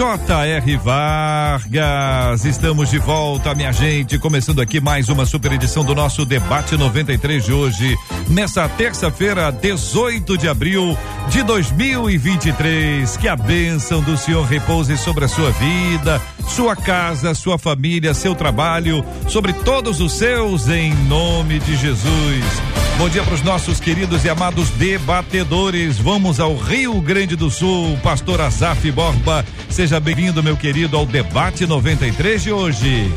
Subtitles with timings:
[0.00, 0.76] J.R.
[0.78, 2.46] Vargas.
[2.46, 4.18] Estamos de volta, minha gente.
[4.18, 7.94] Começando aqui mais uma super edição do nosso Debate 93 de hoje.
[8.26, 10.96] Nessa terça-feira, 18 de abril
[11.28, 13.14] de 2023.
[13.18, 18.34] Que a bênção do Senhor repouse sobre a sua vida, sua casa, sua família, seu
[18.34, 22.62] trabalho, sobre todos os seus, em nome de Jesus.
[23.00, 25.96] Bom dia para os nossos queridos e amados debatedores.
[25.96, 27.98] Vamos ao Rio Grande do Sul.
[28.02, 33.10] Pastor Azaf Borba, seja bem-vindo, meu querido, ao Debate 93 de hoje.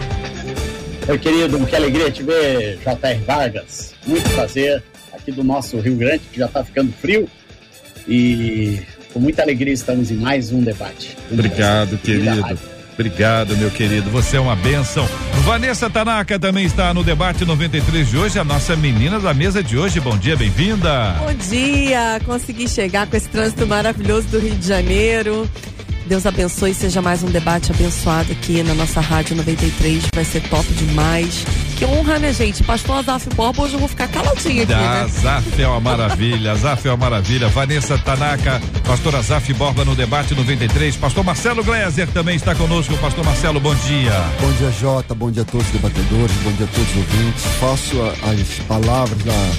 [1.08, 3.20] Oi, querido, que alegria te ver, J.R.
[3.26, 3.94] Vargas.
[4.08, 4.82] Muito prazer
[5.14, 7.30] aqui do nosso Rio Grande, que já está ficando frio.
[8.08, 8.80] E
[9.14, 11.16] com muita alegria estamos em mais um debate.
[11.30, 12.58] Obrigado, querido.
[12.94, 14.10] Obrigado, meu querido.
[14.12, 15.08] Você é uma benção.
[15.44, 19.78] Vanessa Tanaka também está no debate 93 de hoje, a nossa menina da mesa de
[19.78, 20.00] hoje.
[20.00, 21.16] Bom dia, bem-vinda.
[21.20, 22.22] Bom dia.
[22.26, 25.50] Consegui chegar com esse trânsito maravilhoso do Rio de Janeiro.
[26.06, 30.04] Deus abençoe seja mais um debate abençoado aqui na nossa Rádio 93.
[30.14, 31.46] Vai ser top demais.
[31.78, 32.62] Que honra, né, gente?
[32.64, 35.02] Pastor Azaf Borba, hoje eu vou ficar caladinha aqui, né?
[35.02, 37.48] Azaf é uma maravilha, Azaf é uma maravilha.
[37.48, 40.98] Vanessa Tanaka, pastor Azaf Borba no debate 93.
[40.98, 42.98] Pastor Marcelo Gleiser também está conosco.
[42.98, 44.14] Pastor Marcelo, bom dia.
[44.42, 45.16] Bom dia, Jota.
[45.16, 46.36] Bom dia a todos os debatedores.
[46.44, 47.46] Bom dia a todos os ouvintes.
[47.60, 49.52] Faço as palavras da,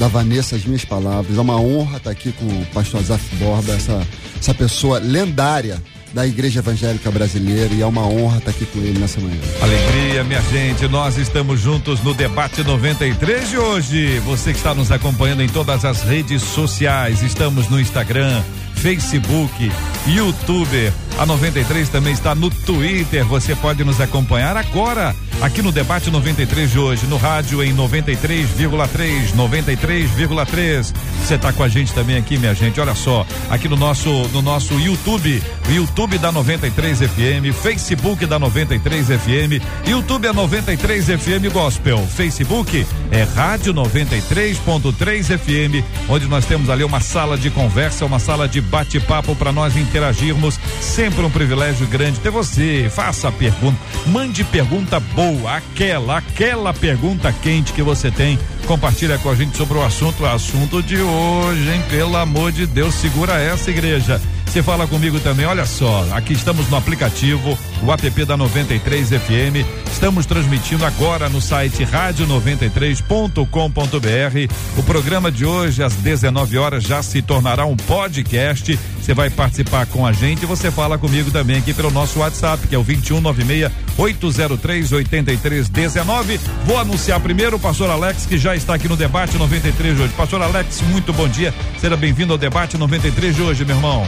[0.00, 1.36] da Vanessa, as minhas palavras.
[1.36, 4.04] É uma honra estar aqui com o pastor Azaf Borba, essa,
[4.40, 5.80] essa pessoa lendária
[6.14, 9.38] da Igreja Evangélica Brasileira e é uma honra estar aqui com ele nessa manhã.
[9.60, 10.88] Alegria, minha gente.
[10.88, 14.18] Nós estamos juntos no debate 93 de hoje.
[14.20, 18.42] Você que está nos acompanhando em todas as redes sociais, estamos no Instagram,
[18.76, 19.70] Facebook,
[20.06, 20.92] YouTube.
[21.18, 23.24] A 93 também está no Twitter.
[23.26, 29.34] Você pode nos acompanhar agora aqui no debate 93 de hoje, no rádio em 93,3,
[29.34, 30.94] 93,3.
[31.22, 32.80] Você está com a gente também aqui, minha gente.
[32.80, 39.06] Olha só, aqui no nosso no nosso YouTube, YouTube da 93 FM, Facebook da 93
[39.06, 46.84] FM, YouTube é 93 FM Gospel, Facebook é Rádio 93.3 FM, onde nós temos ali
[46.84, 50.58] uma sala de conversa, uma sala de bate-papo para nós interagirmos.
[50.80, 52.90] Sempre um privilégio grande ter você.
[52.94, 58.38] Faça a pergunta, mande pergunta boa, aquela, aquela pergunta quente que você tem.
[58.66, 61.82] Compartilha com a gente sobre o assunto, o assunto de hoje, hein?
[61.90, 64.20] Pelo amor de Deus, segura essa igreja.
[64.46, 69.66] Você fala comigo também, olha só, aqui estamos no aplicativo, o app da 93 FM.
[69.90, 74.54] Estamos transmitindo agora no site rádio93.com.br.
[74.76, 78.78] O programa de hoje, às 19 horas, já se tornará um podcast.
[79.00, 82.66] Você vai participar com a gente e você fala comigo também aqui pelo nosso WhatsApp,
[82.68, 86.40] que é o 2196 803 8319.
[86.64, 90.12] Vou anunciar primeiro o pastor Alex, que já está aqui no debate 93 de hoje.
[90.14, 91.54] Pastor Alex, muito bom dia.
[91.78, 94.06] Seja bem-vindo ao debate 93 de hoje, meu irmão.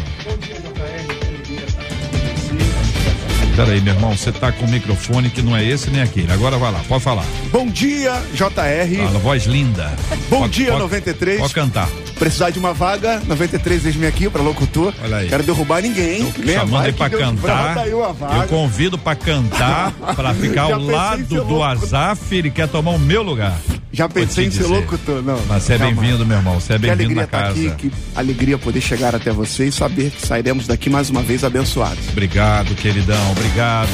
[3.54, 6.32] Peraí, meu irmão, você tá com o microfone que não é esse nem aquele.
[6.32, 7.24] Agora vai lá, pode falar.
[7.50, 9.04] Bom dia, JR.
[9.06, 9.92] Fala, voz linda.
[10.30, 11.38] Bom pode, dia, pode, 93.
[11.38, 11.88] Pode cantar.
[12.18, 14.94] Precisar de uma vaga, 93 eis-me aqui para locutor.
[15.04, 15.28] Olha aí.
[15.28, 16.24] Quero derrubar ninguém.
[16.32, 17.86] Tô chamando ele pra cantar.
[17.86, 22.98] Eu, eu convido pra cantar, pra ficar ao lado do Azaf, ele quer tomar o
[22.98, 23.58] meu lugar.
[23.92, 25.38] Já pensei em ser locutor, não.
[25.46, 26.58] Mas você é bem-vindo, meu irmão.
[26.58, 27.50] Você é bem-vindo na casa.
[27.68, 31.44] Aqui, que alegria poder chegar até você e saber que sairemos daqui mais uma vez
[31.44, 32.08] abençoados.
[32.08, 33.32] Obrigado, queridão.
[33.32, 33.90] Obrigado.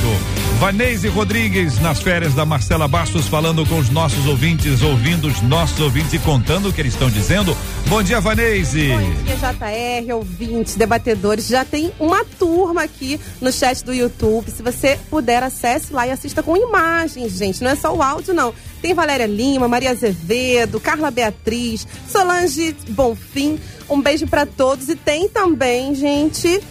[0.61, 5.81] Vanese Rodrigues, nas férias da Marcela Bastos, falando com os nossos ouvintes, ouvindo os nossos
[5.81, 7.57] ouvintes e contando o que eles estão dizendo.
[7.89, 8.89] Bom dia, Vanese.
[8.89, 11.49] Bom dia, JR, ouvintes, debatedores.
[11.49, 14.51] Já tem uma turma aqui no chat do YouTube.
[14.51, 17.63] Se você puder, acesse lá e assista com imagens, gente.
[17.65, 18.55] Não é só o áudio, não.
[18.81, 23.59] Tem Valéria Lima, Maria Azevedo, Carla Beatriz, Solange Bonfim.
[23.89, 24.89] Um beijo para todos.
[24.89, 26.63] E tem também, gente,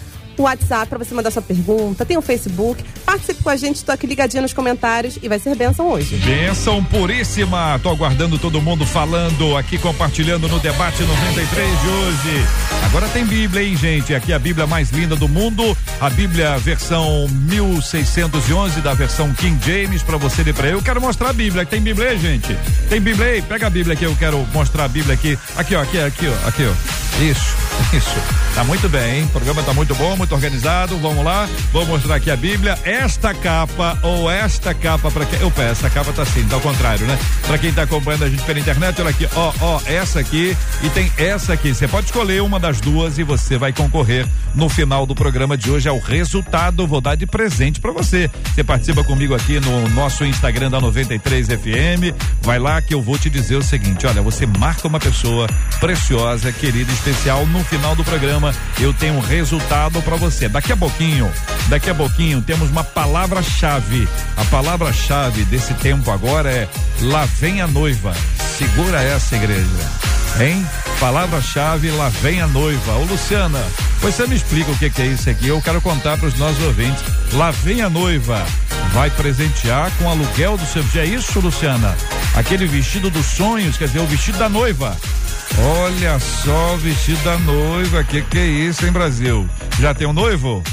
[0.41, 2.83] o WhatsApp para você mandar sua pergunta, tem o Facebook.
[3.05, 6.17] Participe com a gente, estou aqui ligadinha nos comentários e vai ser bênção hoje.
[6.17, 7.79] Bênção puríssima.
[7.81, 12.45] Tô aguardando todo mundo falando aqui, compartilhando no debate 93 de hoje.
[12.85, 14.13] Agora tem Bíblia, hein, gente?
[14.13, 20.03] Aqui a Bíblia mais linda do mundo, a Bíblia versão 1611 da versão King James
[20.03, 20.81] para você ler para eu.
[20.81, 21.65] Quero mostrar a Bíblia.
[21.65, 22.57] Tem Bíblia gente?
[22.89, 23.41] Tem Bíblia aí?
[23.41, 25.37] Pega a Bíblia aqui, eu quero mostrar a Bíblia aqui.
[25.55, 27.21] Aqui, ó, aqui, aqui, ó, aqui, ó.
[27.21, 27.55] Isso.
[27.93, 28.15] Isso.
[28.53, 29.25] Tá muito bem, hein?
[29.25, 30.97] O programa tá muito bom, muito organizado.
[30.97, 32.77] Vamos lá, vou mostrar aqui a Bíblia.
[32.83, 35.43] Esta capa ou esta capa para quem.
[35.43, 37.17] Opa, essa capa tá assim, tá ao contrário, né?
[37.45, 40.89] Para quem tá acompanhando a gente pela internet, olha aqui, ó, ó, essa aqui e
[40.89, 41.73] tem essa aqui.
[41.73, 45.69] Você pode escolher uma das duas e você vai concorrer no final do programa de
[45.69, 46.87] hoje ao resultado.
[46.87, 48.29] Vou dar de presente para você.
[48.53, 52.15] Você participa comigo aqui no nosso Instagram da 93 FM.
[52.41, 55.47] Vai lá que eu vou te dizer o seguinte: olha, você marca uma pessoa
[55.79, 60.49] preciosa, querida, especial no final do programa eu tenho um resultado para você.
[60.49, 61.31] Daqui a pouquinho,
[61.69, 64.07] daqui a pouquinho temos uma palavra-chave.
[64.35, 66.67] A palavra-chave desse tempo agora é
[67.01, 68.13] lá vem a noiva.
[68.57, 70.07] Segura essa igreja.
[70.39, 70.65] Hein?
[70.99, 72.93] Palavra-chave, lá vem a noiva.
[72.93, 73.63] Ô Luciana,
[73.99, 75.47] você me explica o que, que é isso aqui?
[75.47, 77.03] Eu quero contar para os nossos ouvintes.
[77.33, 78.45] Lá vem a noiva.
[78.93, 80.83] Vai presentear com aluguel do seu.
[81.01, 81.95] É isso, Luciana?
[82.35, 84.95] Aquele vestido dos sonhos, quer dizer, o vestido da noiva.
[85.57, 89.49] Olha só o vestido da noiva, que que é isso, hein, Brasil?
[89.79, 90.63] Já tem um noivo?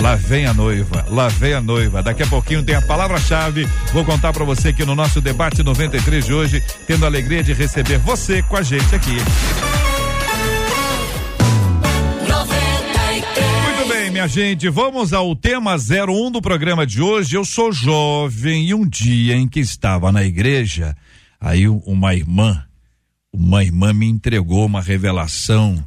[0.00, 2.02] Lá vem a noiva, lá vem a noiva.
[2.02, 3.68] Daqui a pouquinho tem a palavra-chave.
[3.92, 7.52] Vou contar para você que no nosso debate 93 de hoje, tendo a alegria de
[7.52, 9.16] receber você com a gente aqui.
[13.76, 17.36] Muito bem, minha gente, vamos ao tema 01 do programa de hoje.
[17.36, 20.96] Eu sou jovem e um dia em que estava na igreja,
[21.40, 22.64] aí uma irmã
[23.34, 25.84] uma irmã me entregou uma revelação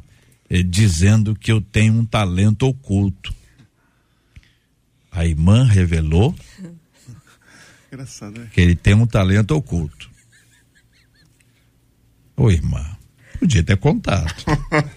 [0.50, 3.34] eh, dizendo que eu tenho um talento oculto.
[5.18, 6.32] A irmã revelou
[7.92, 8.46] Engraçado, né?
[8.52, 10.08] que ele tem um talento oculto.
[12.36, 12.84] Ô irmã,
[13.40, 14.32] podia ter contado.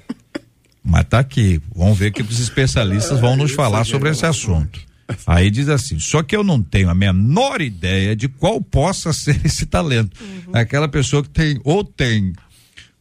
[0.83, 1.59] Mas tá aqui.
[1.75, 4.79] Vamos ver que os especialistas vão nos falar sobre esse assunto.
[5.25, 9.43] Aí diz assim: só que eu não tenho a menor ideia de qual possa ser
[9.43, 10.15] esse talento.
[10.21, 10.53] Uhum.
[10.53, 12.33] Aquela pessoa que tem, ou tem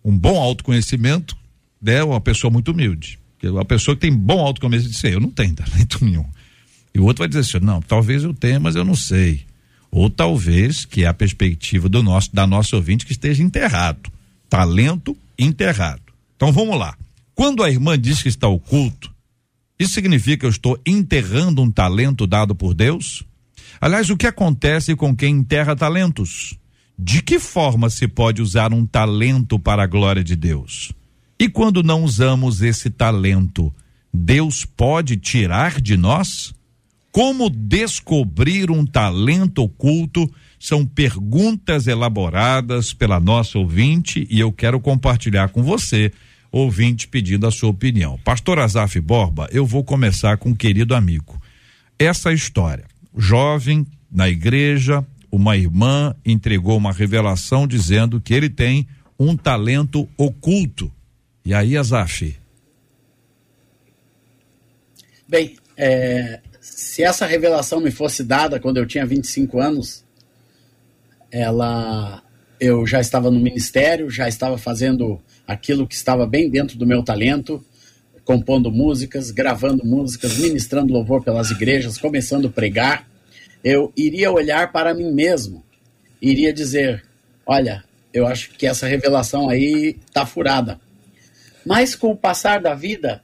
[0.02, 1.36] um bom autoconhecimento,
[1.82, 3.18] né, uma pessoa muito humilde.
[3.42, 6.24] Uma pessoa que tem bom autoconhecimento diz: eu não tenho talento nenhum.
[6.94, 9.44] E o outro vai dizer assim: não, talvez eu tenha, mas eu não sei.
[9.90, 14.10] Ou talvez, que é a perspectiva do nosso, da nossa ouvinte, que esteja enterrado.
[14.48, 16.02] Talento enterrado.
[16.36, 16.96] Então vamos lá.
[17.34, 19.12] Quando a irmã diz que está oculto,
[19.78, 23.24] isso significa que eu estou enterrando um talento dado por Deus?
[23.80, 26.54] Aliás, o que acontece com quem enterra talentos?
[26.98, 30.92] De que forma se pode usar um talento para a glória de Deus?
[31.38, 33.72] E quando não usamos esse talento,
[34.12, 36.52] Deus pode tirar de nós?
[37.12, 40.30] Como descobrir um talento oculto?
[40.58, 46.12] São perguntas elaboradas pela nossa ouvinte e eu quero compartilhar com você
[46.52, 48.18] ouvinte pedindo a sua opinião.
[48.24, 51.40] Pastor Azaf Borba, eu vou começar com um querido amigo.
[51.98, 52.84] Essa história,
[53.16, 58.86] jovem na igreja, uma irmã entregou uma revelação dizendo que ele tem
[59.18, 60.92] um talento oculto.
[61.44, 62.36] E aí, Azaf?
[65.28, 66.40] Bem, é,
[66.80, 70.02] se essa revelação me fosse dada quando eu tinha 25 anos,
[71.30, 72.22] ela
[72.58, 77.02] eu já estava no ministério, já estava fazendo aquilo que estava bem dentro do meu
[77.02, 77.62] talento,
[78.24, 83.06] compondo músicas, gravando músicas, ministrando louvor pelas igrejas, começando a pregar,
[83.62, 85.62] eu iria olhar para mim mesmo,
[86.20, 87.04] iria dizer:
[87.46, 90.80] olha, eu acho que essa revelação aí está furada.
[91.64, 93.22] Mas com o passar da vida,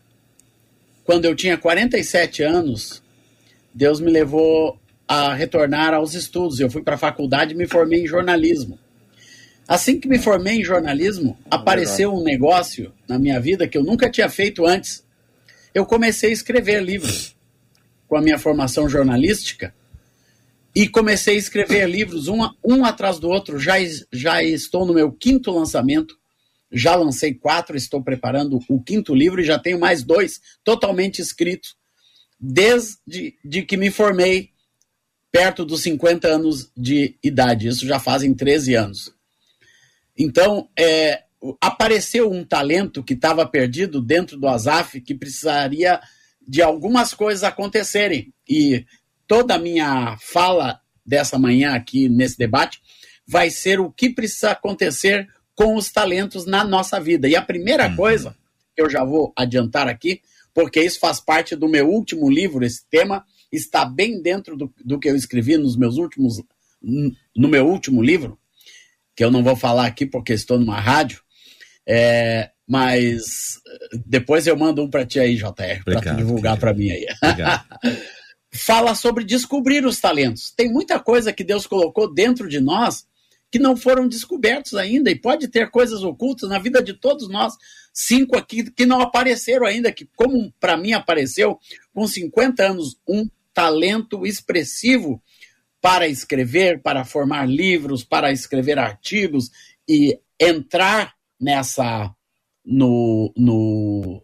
[1.04, 3.02] quando eu tinha 47 anos,
[3.76, 6.58] Deus me levou a retornar aos estudos.
[6.58, 8.78] Eu fui para a faculdade e me formei em jornalismo.
[9.68, 14.08] Assim que me formei em jornalismo, apareceu um negócio na minha vida que eu nunca
[14.08, 15.04] tinha feito antes.
[15.74, 17.36] Eu comecei a escrever livros.
[18.08, 19.74] Com a minha formação jornalística,
[20.74, 23.58] e comecei a escrever livros um, um atrás do outro.
[23.58, 23.74] Já,
[24.10, 26.16] já estou no meu quinto lançamento.
[26.72, 31.76] Já lancei quatro, estou preparando o quinto livro e já tenho mais dois totalmente escritos
[32.38, 34.50] desde de que me formei
[35.30, 37.68] perto dos 50 anos de idade.
[37.68, 39.12] Isso já fazem 13 anos.
[40.16, 41.24] Então, é,
[41.60, 46.00] apareceu um talento que estava perdido dentro do Azaf que precisaria
[46.46, 48.32] de algumas coisas acontecerem.
[48.48, 48.86] E
[49.26, 52.80] toda a minha fala dessa manhã aqui nesse debate
[53.26, 57.28] vai ser o que precisa acontecer com os talentos na nossa vida.
[57.28, 57.96] E a primeira uhum.
[57.96, 58.36] coisa
[58.74, 60.20] que eu já vou adiantar aqui,
[60.56, 63.22] porque isso faz parte do meu último livro, esse tema
[63.52, 66.42] está bem dentro do, do que eu escrevi nos meus últimos
[66.82, 68.38] no meu último livro,
[69.14, 71.20] que eu não vou falar aqui porque estou numa rádio,
[71.86, 73.60] é, mas
[74.06, 77.06] depois eu mando um para ti aí, JR, para divulgar para mim aí.
[78.50, 80.54] Fala sobre descobrir os talentos.
[80.56, 83.04] Tem muita coisa que Deus colocou dentro de nós
[83.50, 87.54] que não foram descobertos ainda, e pode ter coisas ocultas na vida de todos nós,
[87.92, 91.58] cinco aqui que não apareceram ainda, que como para mim apareceu
[91.94, 95.22] com 50 anos, um talento expressivo
[95.80, 99.50] para escrever, para formar livros, para escrever artigos
[99.88, 102.12] e entrar nessa
[102.64, 104.22] no, no,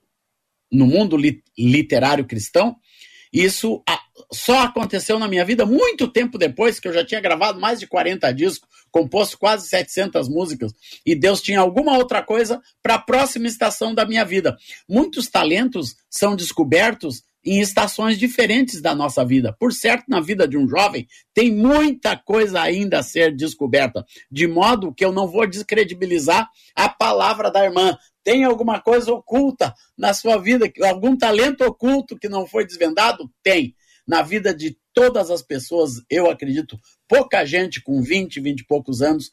[0.70, 2.76] no mundo li, literário cristão.
[3.32, 3.82] Isso
[4.32, 7.86] só aconteceu na minha vida muito tempo depois, que eu já tinha gravado mais de
[7.86, 10.72] 40 discos, composto quase 700 músicas,
[11.04, 14.56] e Deus tinha alguma outra coisa para a próxima estação da minha vida.
[14.88, 19.54] Muitos talentos são descobertos em estações diferentes da nossa vida.
[19.58, 24.46] Por certo, na vida de um jovem, tem muita coisa ainda a ser descoberta, de
[24.46, 27.96] modo que eu não vou descredibilizar a palavra da irmã.
[28.22, 33.28] Tem alguma coisa oculta na sua vida, algum talento oculto que não foi desvendado?
[33.42, 33.74] Tem.
[34.06, 36.78] Na vida de todas as pessoas, eu acredito,
[37.08, 39.30] pouca gente com 20, 20 e poucos anos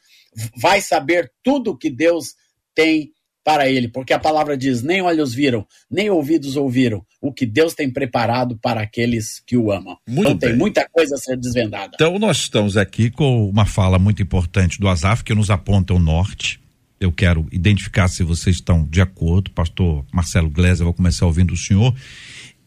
[0.55, 2.35] vai saber tudo que Deus
[2.75, 3.11] tem
[3.43, 7.73] para ele, porque a palavra diz: nem olhos viram, nem ouvidos ouviram o que Deus
[7.73, 9.97] tem preparado para aqueles que o amam.
[10.07, 10.49] Muito então bem.
[10.49, 11.91] tem muita coisa a ser desvendada.
[11.95, 15.99] Então nós estamos aqui com uma fala muito importante do Azaf que nos aponta o
[15.99, 16.59] norte.
[16.99, 19.51] Eu quero identificar se vocês estão de acordo.
[19.51, 21.95] Pastor Marcelo Gleiser, vou começar ouvindo o senhor.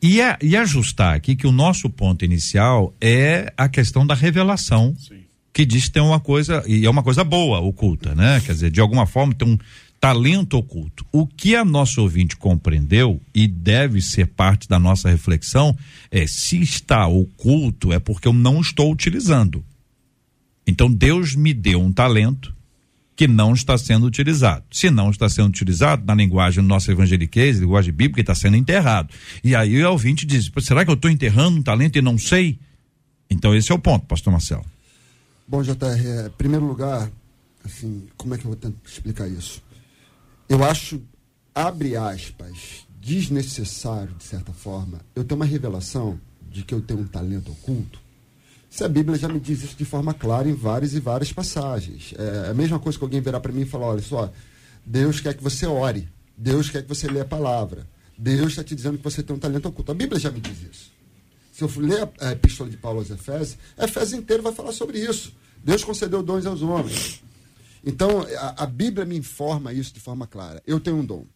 [0.02, 4.94] E, a, e ajustar aqui que o nosso ponto inicial é a questão da revelação.
[4.99, 5.23] Sim
[5.54, 8.40] que diz que tem uma coisa, e é uma coisa boa, oculta, né?
[8.40, 9.59] Quer dizer, de alguma forma tem um,
[10.02, 11.06] talento oculto.
[11.12, 15.78] O que a nossa ouvinte compreendeu e deve ser parte da nossa reflexão
[16.11, 19.64] é se está oculto é porque eu não estou utilizando.
[20.66, 22.52] Então Deus me deu um talento
[23.14, 24.64] que não está sendo utilizado.
[24.71, 29.12] Se não está sendo utilizado, na linguagem nossa evangeliquez, linguagem bíblica, está sendo enterrado.
[29.45, 32.59] E aí o ouvinte diz: será que eu estou enterrando um talento e não sei?
[33.31, 34.64] Então esse é o ponto, pastor Marcelo.
[35.47, 37.11] Bom, JR, é, em primeiro lugar,
[37.64, 39.62] assim, como é que eu vou tentar explicar isso?
[40.52, 41.00] eu acho,
[41.54, 47.07] abre aspas, desnecessário, de certa forma, eu tenho uma revelação de que eu tenho um
[47.07, 48.01] talento oculto.
[48.73, 52.14] Se a Bíblia já me diz isso de forma clara em várias e várias passagens.
[52.17, 54.33] É a mesma coisa que alguém virar para mim e falar: olha só,
[54.83, 57.87] Deus quer que você ore, Deus quer que você leia a palavra,
[58.17, 59.93] Deus está te dizendo que você tem um talento oculto.
[59.93, 60.91] A Bíblia já me diz isso.
[61.52, 65.35] Se eu ler a epístola de Paulo aos Efésios, Efésios inteiro vai falar sobre isso.
[65.62, 67.23] Deus concedeu dons aos homens.
[67.85, 70.62] Então, a, a, Bíblia me informa isso de forma clara.
[70.67, 71.26] Eu tenho um dom.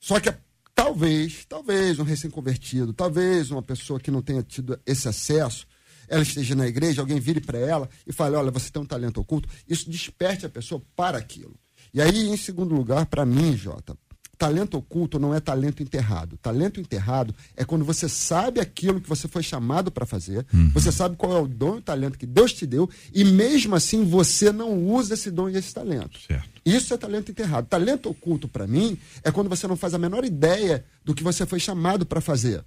[0.00, 0.34] Só que
[0.74, 5.68] talvez, talvez um recém-convertido, talvez uma pessoa que não tenha tido esse acesso,
[6.08, 9.20] ela esteja na igreja, alguém vire para ela e fale: Olha, você tem um talento
[9.20, 9.48] oculto.
[9.68, 11.54] Isso desperte a pessoa para aquilo.
[11.92, 13.96] E aí, em segundo lugar, para mim, Jota,
[14.36, 16.36] talento oculto não é talento enterrado.
[16.36, 20.70] Talento enterrado é quando você sabe aquilo que você foi chamado para fazer, uhum.
[20.70, 23.74] você sabe qual é o dom e o talento que Deus te deu, e mesmo
[23.74, 26.18] assim você não usa esse dom e esse talento.
[26.26, 26.50] Certo.
[26.64, 27.66] Isso é talento enterrado.
[27.66, 31.46] Talento oculto, para mim, é quando você não faz a menor ideia do que você
[31.46, 32.64] foi chamado para fazer.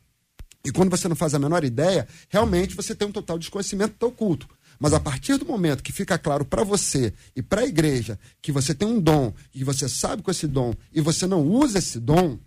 [0.66, 4.08] E quando você não faz a menor ideia, realmente você tem um total desconhecimento do
[4.08, 4.48] oculto.
[4.80, 8.52] Mas a partir do momento que fica claro para você e para a igreja que
[8.52, 12.00] você tem um dom e você sabe com esse dom e você não usa esse
[12.00, 12.38] dom,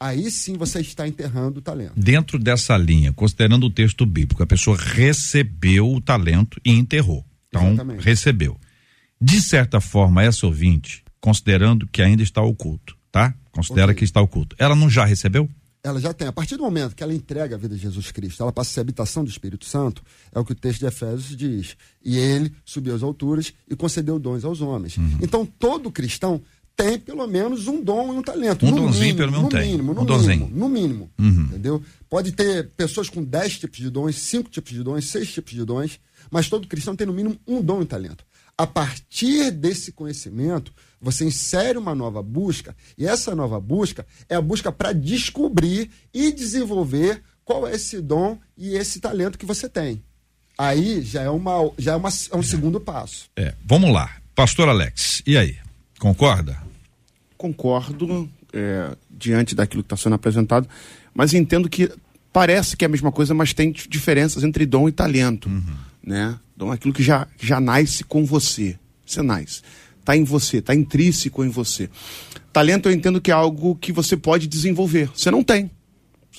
[0.00, 1.94] aí sim você está enterrando o talento.
[1.96, 7.24] Dentro dessa linha, considerando o texto bíblico, a pessoa recebeu o talento e enterrou.
[7.48, 8.04] Então, Exatamente.
[8.04, 8.60] recebeu.
[9.20, 13.34] De certa forma, essa ouvinte, considerando que ainda está oculto, tá?
[13.50, 13.96] Considera okay.
[13.96, 14.54] que está oculto.
[14.58, 15.48] Ela não já recebeu?
[15.82, 16.28] Ela já tem.
[16.28, 18.74] A partir do momento que ela entrega a vida de Jesus Cristo, ela passa a
[18.74, 21.76] ser habitação do Espírito Santo, é o que o texto de Efésios diz.
[22.04, 24.96] E ele subiu às alturas e concedeu dons aos homens.
[24.96, 25.18] Uhum.
[25.22, 26.40] Então, todo cristão
[26.78, 28.64] tem pelo menos um dom e um talento.
[28.64, 29.72] Um donzinho pelo menos tem.
[29.72, 30.50] Mínimo, no um mínimo, donzinho.
[30.54, 31.10] No mínimo.
[31.18, 31.42] Uhum.
[31.46, 31.82] Entendeu?
[32.08, 35.64] Pode ter pessoas com dez tipos de dons, cinco tipos de dons, seis tipos de
[35.64, 35.98] dons,
[36.30, 38.24] mas todo cristão tem no mínimo um dom e um talento.
[38.56, 44.40] A partir desse conhecimento, você insere uma nova busca, e essa nova busca é a
[44.40, 50.02] busca para descobrir e desenvolver qual é esse dom e esse talento que você tem.
[50.56, 53.30] Aí já é, uma, já é, uma, é um segundo passo.
[53.36, 54.16] É, vamos lá.
[54.34, 55.56] Pastor Alex, e aí?
[55.98, 56.60] Concorda?
[57.36, 60.68] Concordo, é, diante daquilo que está sendo apresentado,
[61.14, 61.90] mas entendo que
[62.32, 65.48] parece que é a mesma coisa, mas tem diferenças entre dom e talento.
[65.48, 65.76] Uhum.
[66.02, 66.38] Né?
[66.56, 68.78] Dom é aquilo que já, já nasce com você.
[69.06, 69.62] Você nasce
[70.08, 71.90] está em você, está intrínseco em você.
[72.50, 75.10] Talento eu entendo que é algo que você pode desenvolver.
[75.14, 75.70] Você não tem.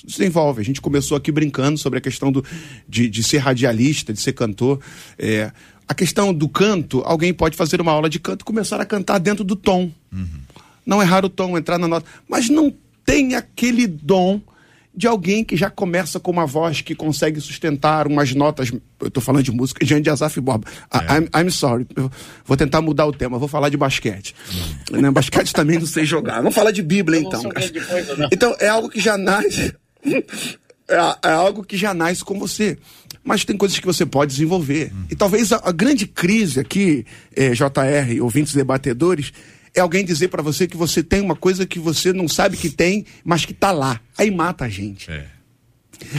[0.04, 0.60] Desenvolve.
[0.60, 2.44] A gente começou aqui brincando sobre a questão do,
[2.88, 4.80] de, de ser radialista, de ser cantor.
[5.16, 5.52] É,
[5.86, 9.18] a questão do canto, alguém pode fazer uma aula de canto e começar a cantar
[9.18, 9.92] dentro do tom.
[10.12, 10.26] Uhum.
[10.84, 12.06] Não errar o tom, entrar na nota.
[12.28, 12.74] Mas não
[13.04, 14.40] tem aquele dom
[14.94, 18.70] de alguém que já começa com uma voz que consegue sustentar umas notas.
[19.00, 20.66] Eu estou falando de música de Azaf Borba.
[20.92, 21.18] É.
[21.18, 21.86] I'm, I'm, sorry.
[21.94, 22.10] Eu
[22.44, 23.38] vou tentar mudar o tema.
[23.38, 24.34] Vou falar de basquete.
[24.90, 25.10] Né?
[25.10, 26.36] Basquete também não sei jogar.
[26.36, 27.42] Vamos falar de Bíblia então.
[27.42, 27.72] Coisa,
[28.32, 29.74] então é algo que já nasce.
[30.90, 32.76] É, é, algo que já nasce com você.
[33.22, 34.92] Mas tem coisas que você pode desenvolver.
[34.92, 35.04] Hum.
[35.08, 37.06] E talvez a, a, grande crise aqui,
[37.36, 39.32] é, JR, ouvintes debatedores,
[39.74, 42.70] é alguém dizer para você que você tem uma coisa que você não sabe que
[42.70, 44.00] tem, mas que tá lá.
[44.16, 45.10] Aí mata a gente.
[45.10, 45.26] É.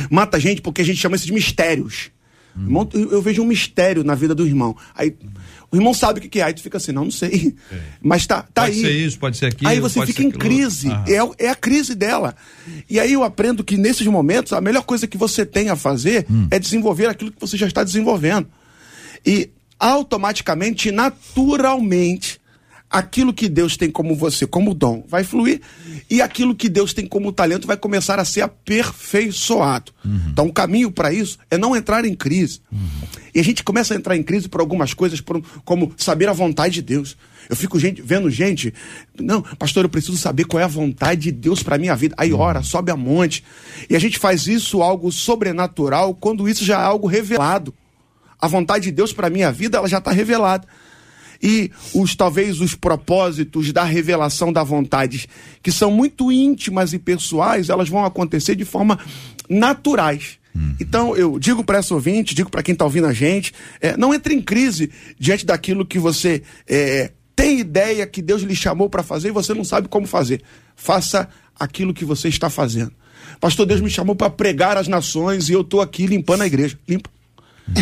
[0.09, 2.11] Mata a gente porque a gente chama isso de mistérios.
[2.55, 2.87] Hum.
[2.93, 4.75] Eu vejo um mistério na vida do irmão.
[4.93, 5.15] Aí
[5.71, 7.55] o irmão sabe o que é, aí tu fica assim, não, não sei.
[7.71, 7.79] É.
[8.01, 8.81] Mas tá, tá pode aí.
[8.81, 9.69] Pode ser isso, pode ser aquilo.
[9.69, 10.89] Aí você fica em crise.
[11.07, 12.35] É, é a crise dela.
[12.89, 16.25] E aí eu aprendo que nesses momentos, a melhor coisa que você tem a fazer
[16.29, 16.47] hum.
[16.51, 18.47] é desenvolver aquilo que você já está desenvolvendo.
[19.25, 22.40] E automaticamente, naturalmente,
[22.91, 25.61] aquilo que Deus tem como você, como dom, vai fluir
[26.09, 29.93] e aquilo que Deus tem como talento vai começar a ser aperfeiçoado.
[30.03, 30.19] Uhum.
[30.29, 32.59] Então, o caminho para isso é não entrar em crise.
[32.69, 32.79] Uhum.
[33.33, 36.33] E a gente começa a entrar em crise por algumas coisas, por, como saber a
[36.33, 37.15] vontade de Deus.
[37.49, 38.73] Eu fico gente, vendo gente,
[39.17, 42.13] não, pastor, eu preciso saber qual é a vontade de Deus para minha vida.
[42.17, 43.41] Aí ora, sobe a monte.
[43.89, 47.73] E a gente faz isso algo sobrenatural quando isso já é algo revelado.
[48.39, 50.67] A vontade de Deus para minha vida, ela já está revelada
[51.41, 55.27] e os talvez os propósitos da revelação da vontade,
[55.61, 58.99] que são muito íntimas e pessoais, elas vão acontecer de forma
[59.49, 60.39] naturais.
[60.53, 60.75] Uhum.
[60.79, 64.13] Então, eu digo para essa ouvinte, digo para quem está ouvindo a gente, é, não
[64.13, 69.01] entre em crise diante daquilo que você é, tem ideia que Deus lhe chamou para
[69.01, 70.41] fazer e você não sabe como fazer.
[70.75, 72.91] Faça aquilo que você está fazendo.
[73.39, 76.77] Pastor, Deus me chamou para pregar às nações e eu estou aqui limpando a igreja.
[76.87, 77.09] Limpa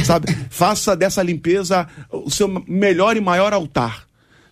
[0.04, 0.36] sabe?
[0.50, 4.04] Faça dessa limpeza o seu melhor e maior altar,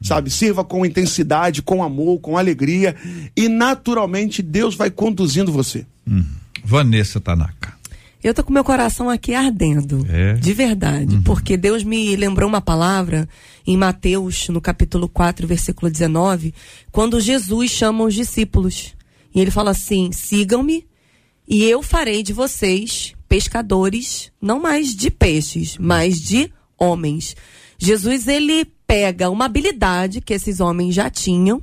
[0.02, 0.30] sabe?
[0.30, 2.96] Sirva com intensidade, com amor, com alegria
[3.36, 5.86] e naturalmente Deus vai conduzindo você.
[6.08, 6.24] Hum.
[6.64, 7.78] Vanessa Tanaka.
[8.24, 10.34] Eu tô com meu coração aqui ardendo, é?
[10.34, 11.22] de verdade, uhum.
[11.22, 13.30] porque Deus me lembrou uma palavra
[13.66, 16.54] em Mateus, no capítulo 4, versículo 19,
[16.92, 18.96] quando Jesus chama os discípulos.
[19.34, 20.86] E ele fala assim: "Sigam-me,
[21.48, 27.36] e eu farei de vocês pescadores, não mais de peixes, mas de homens.
[27.78, 31.62] Jesus ele pega uma habilidade que esses homens já tinham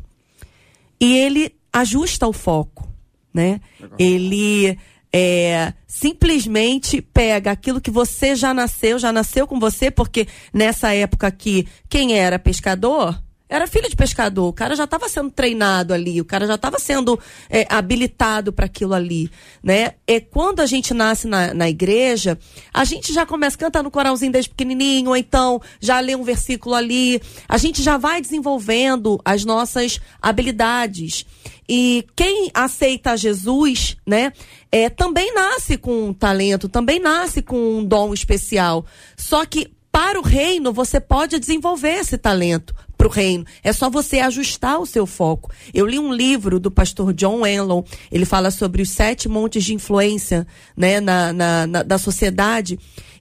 [1.01, 2.89] e ele ajusta o foco,
[3.33, 3.61] né?
[3.81, 3.97] Legal.
[3.99, 4.79] Ele
[5.13, 11.27] é, simplesmente pega aquilo que você já nasceu, já nasceu com você, porque nessa época
[11.27, 16.19] aqui, quem era pescador era filho de pescador, o cara já estava sendo treinado ali,
[16.19, 19.31] o cara já estava sendo é, habilitado para aquilo ali,
[19.63, 19.93] né?
[20.07, 22.39] E quando a gente nasce na, na igreja,
[22.73, 26.25] a gente já começa a cantar no coralzinho desde pequenininho, ou então já lê um
[26.25, 31.27] versículo ali, a gente já vai desenvolvendo as nossas habilidades.
[31.69, 34.33] E quem aceita Jesus, né,
[34.73, 38.87] é, também nasce com um talento, também nasce com um dom especial.
[39.17, 42.75] Só que para o reino você pode desenvolver esse talento
[43.05, 43.45] para o reino.
[43.63, 45.51] É só você ajustar o seu foco.
[45.73, 47.83] Eu li um livro do pastor John Enlon.
[48.11, 52.79] Ele fala sobre os sete montes de influência né, na, na, na da sociedade.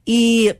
[0.07, 0.55] E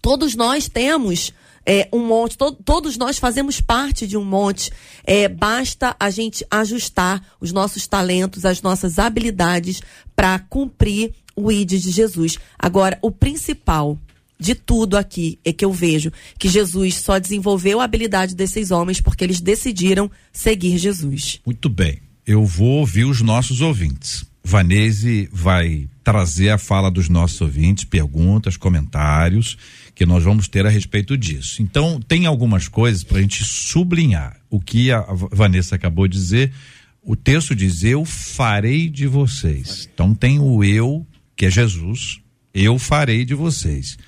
[0.00, 1.34] todos nós temos
[1.66, 4.70] é, um monte, to, todos nós fazemos parte de um monte.
[5.04, 9.82] É, basta a gente ajustar os nossos talentos, as nossas habilidades
[10.14, 12.38] para cumprir o ID de Jesus.
[12.58, 13.98] Agora, o principal
[14.38, 19.00] de tudo aqui é que eu vejo que Jesus só desenvolveu a habilidade desses homens
[19.00, 21.40] porque eles decidiram seguir Jesus.
[21.44, 22.00] Muito bem.
[22.26, 24.24] Eu vou ouvir os nossos ouvintes.
[24.44, 29.56] Vanese vai trazer a fala dos nossos ouvintes, perguntas, comentários
[29.92, 31.62] que nós vamos ter a respeito disso.
[31.62, 34.38] Então, tem algumas coisas para a gente sublinhar.
[34.50, 35.00] O que a
[35.32, 36.52] Vanessa acabou de dizer,
[37.02, 39.88] o texto diz: Eu farei de vocês.
[39.92, 42.20] Então, tem o eu, que é Jesus,
[42.54, 43.98] eu farei de vocês.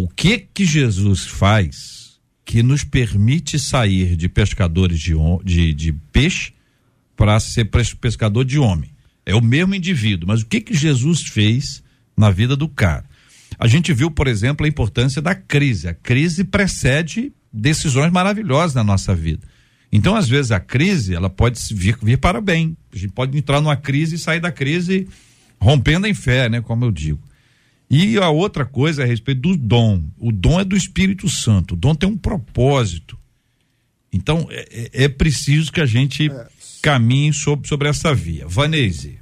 [0.00, 6.52] O que que Jesus faz que nos permite sair de pescadores de, de, de peixe
[7.16, 7.64] para ser
[8.00, 8.92] pescador de homem?
[9.26, 11.82] É o mesmo indivíduo, mas o que que Jesus fez
[12.16, 13.06] na vida do cara?
[13.58, 15.88] A gente viu, por exemplo, a importância da crise.
[15.88, 19.48] A crise precede decisões maravilhosas na nossa vida.
[19.90, 22.76] Então, às vezes, a crise, ela pode vir, vir para bem.
[22.94, 25.08] A gente pode entrar numa crise e sair da crise
[25.60, 26.60] rompendo em fé, né?
[26.60, 27.27] Como eu digo.
[27.90, 30.02] E a outra coisa é a respeito do dom.
[30.18, 31.74] O dom é do Espírito Santo.
[31.74, 33.18] O dom tem um propósito.
[34.12, 36.46] Então, é, é, é preciso que a gente é.
[36.82, 38.46] caminhe sobre, sobre essa via.
[38.46, 39.18] Vanese.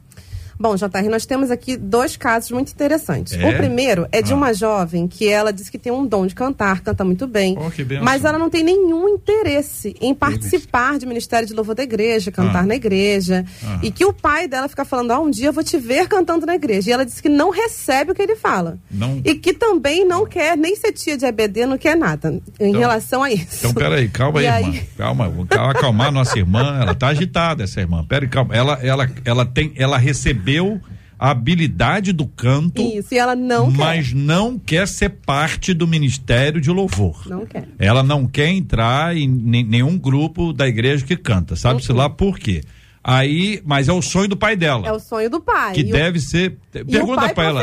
[0.59, 3.35] Bom, JR, nós temos aqui dois casos muito interessantes.
[3.35, 3.49] É?
[3.49, 4.37] O primeiro é de ah.
[4.37, 7.71] uma jovem que ela diz que tem um dom de cantar, canta muito bem, oh,
[8.03, 12.63] mas ela não tem nenhum interesse em participar de ministério de louvor da igreja, cantar
[12.63, 12.67] ah.
[12.67, 13.81] na igreja, ah.
[13.83, 16.47] e que o pai dela fica falando, ah, um dia eu vou te ver cantando
[16.47, 16.91] na igreja.
[16.91, 18.79] E ela diz que não recebe o que ele fala.
[18.91, 19.21] Não.
[19.25, 22.81] E que também não quer nem ser tia de EBD, não quer nada em então,
[22.81, 23.59] relação a isso.
[23.59, 24.81] Então, peraí, calma aí, aí, irmã.
[24.97, 28.05] Calma, vou acalmar nossa irmã, ela tá agitada, essa irmã.
[28.09, 28.55] Peraí, calma.
[28.55, 30.46] Ela, ela, ela tem, ela recebeu
[31.19, 32.83] a habilidade do canto.
[32.83, 34.15] Isso, e ela não mas quer.
[34.15, 37.23] não quer ser parte do ministério de louvor.
[37.27, 37.67] Não quer.
[37.79, 41.57] Ela não quer entrar em nenhum grupo da igreja que canta.
[41.57, 42.63] Sabe-se lá por quê?
[43.09, 44.85] Aí, mas é o sonho do pai dela.
[44.85, 45.75] É o sonho do pai.
[45.75, 46.21] Que e deve o...
[46.21, 46.59] ser.
[46.73, 47.63] Pergunta para ela.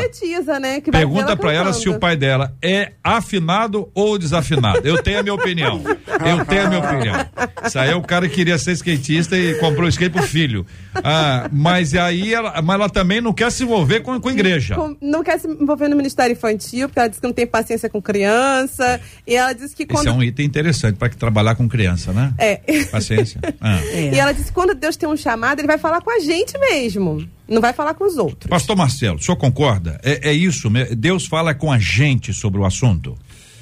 [0.58, 4.80] Né, pergunta para ela se o pai dela é afinado ou desafinado.
[4.88, 5.82] Eu tenho a minha opinião.
[5.84, 7.14] Eu tenho a minha opinião.
[7.62, 10.64] Isso aí é o cara que queria ser skatista e comprou skate pro filho.
[10.94, 14.76] Ah, mas aí ela, mas ela também não quer se envolver com, com a igreja.
[14.76, 17.90] Com, não quer se envolver no Ministério Infantil, porque ela diz que não tem paciência
[17.90, 18.98] com criança.
[19.26, 20.06] E ela diz que quando.
[20.06, 22.32] Esse é um item interessante para trabalhar com criança, né?
[22.38, 22.56] É.
[22.90, 23.42] Paciência.
[23.60, 23.78] Ah.
[23.92, 24.14] É.
[24.14, 26.20] E ela diz que quando Deus tem um chamado chamada, ele vai falar com a
[26.20, 27.28] gente mesmo.
[27.46, 28.48] Não vai falar com os outros.
[28.48, 30.00] Pastor Marcelo, o senhor concorda?
[30.02, 33.16] É, é isso, Deus fala com a gente sobre o assunto.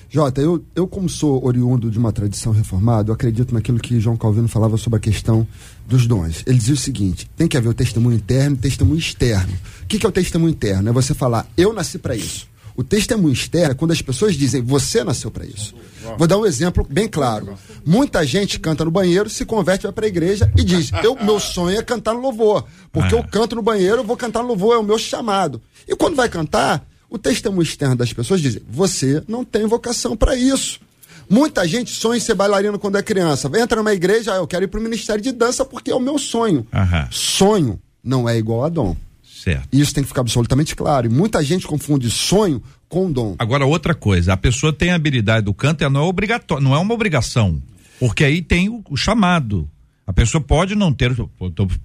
[0.09, 4.15] Jota, eu, eu como sou oriundo de uma tradição reformada, eu acredito naquilo que João
[4.15, 5.49] Calvino falava sobre a questão
[5.89, 6.45] dos dons.
[6.47, 9.55] Ele dizia o seguinte: tem que haver o testemunho interno e o testemunho externo.
[9.83, 10.91] O que, que é o testemunho interno?
[10.91, 12.47] É você falar, eu nasci para isso.
[12.77, 15.75] O testemunho externo é quando as pessoas dizem, você nasceu para isso.
[16.19, 17.57] Vou dar um exemplo bem claro.
[17.85, 21.39] Muita gente canta no banheiro, se converte, vai para a igreja e diz: eu, meu
[21.39, 22.65] sonho é cantar no louvor.
[22.91, 23.23] Porque eu é.
[23.23, 25.61] canto no banheiro, eu vou cantar no louvor, é o meu chamado.
[25.87, 30.35] E quando vai cantar, o testemunho externo das pessoas diz: você não tem vocação para
[30.35, 30.81] isso.
[31.29, 33.51] Muita gente sonha em ser bailarino quando é criança.
[33.59, 36.01] Entra numa igreja, ah, eu quero ir para o ministério de dança porque é o
[36.01, 36.67] meu sonho.
[37.11, 38.97] Sonho não é igual a dom.
[39.43, 39.69] Certo.
[39.73, 41.07] Isso tem que ficar absolutamente claro.
[41.07, 43.35] E muita gente confunde sonho com dom.
[43.41, 46.77] Agora, outra coisa, a pessoa tem a habilidade do canto, ela não é obrigatório, não
[46.77, 47.61] é uma obrigação.
[47.99, 49.69] Porque aí tem o, o chamado.
[50.07, 51.13] A pessoa pode não ter,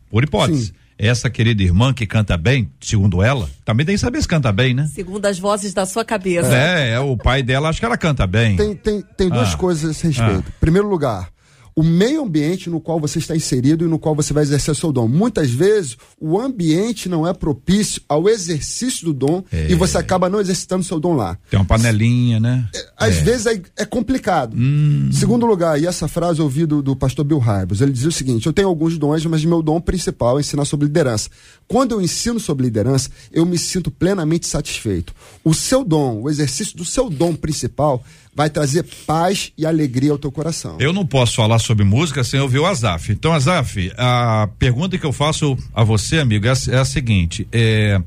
[0.08, 0.68] por hipótese.
[0.68, 0.74] Sim.
[1.00, 4.76] Essa querida irmã que canta bem, segundo ela, também tem que saber se canta bem,
[4.76, 4.88] né?
[4.94, 6.56] Segundo as vozes da sua cabeça.
[6.56, 8.56] É, é o pai dela, acho que ela canta bem.
[8.56, 9.58] Tem, tem, tem duas ah.
[9.58, 10.46] coisas a esse respeito.
[10.48, 10.54] Ah.
[10.60, 11.30] Primeiro lugar,
[11.78, 14.92] o meio ambiente no qual você está inserido e no qual você vai exercer seu
[14.92, 15.08] dom.
[15.08, 19.70] Muitas vezes, o ambiente não é propício ao exercício do dom é.
[19.70, 21.38] e você acaba não exercitando seu dom lá.
[21.52, 22.68] Tem uma panelinha, né?
[22.74, 23.22] É, às é.
[23.22, 24.56] vezes é, é complicado.
[24.58, 25.12] Hum.
[25.12, 28.12] Segundo lugar, e essa frase eu ouvi do, do pastor Bill Harbus, ele dizia o
[28.12, 31.30] seguinte: eu tenho alguns dons, mas meu dom principal é ensinar sobre liderança.
[31.68, 35.14] Quando eu ensino sobre liderança, eu me sinto plenamente satisfeito.
[35.44, 38.04] O seu dom, o exercício do seu dom principal,
[38.38, 40.78] vai trazer paz e alegria ao teu coração.
[40.80, 43.12] Eu não posso falar sobre música sem ouvir o Azaf.
[43.12, 47.48] Então, Azaf, a pergunta que eu faço a você, amigo, é a, é a seguinte:
[47.52, 48.00] é,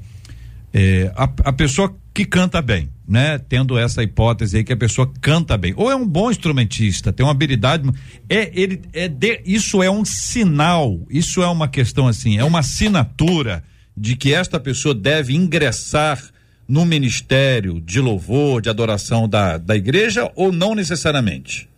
[0.72, 3.38] é a, a, pessoa que canta bem, né?
[3.38, 7.26] Tendo essa hipótese aí que a pessoa canta bem, ou é um bom instrumentista, tem
[7.26, 7.90] uma habilidade,
[8.28, 12.60] é ele é de, isso é um sinal, isso é uma questão assim, é uma
[12.60, 13.64] assinatura
[13.96, 16.22] de que esta pessoa deve ingressar
[16.70, 21.68] no ministério de louvor, de adoração da, da igreja ou não necessariamente?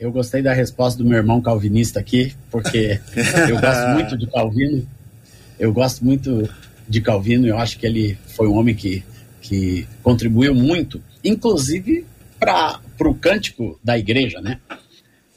[0.00, 2.98] Eu gostei da resposta do meu irmão calvinista aqui, porque
[3.46, 4.88] eu gosto muito de Calvino.
[5.58, 6.48] Eu gosto muito
[6.88, 9.04] de Calvino, eu acho que ele foi um homem que,
[9.42, 12.06] que contribuiu muito, inclusive
[12.40, 14.58] para o cântico da igreja, né?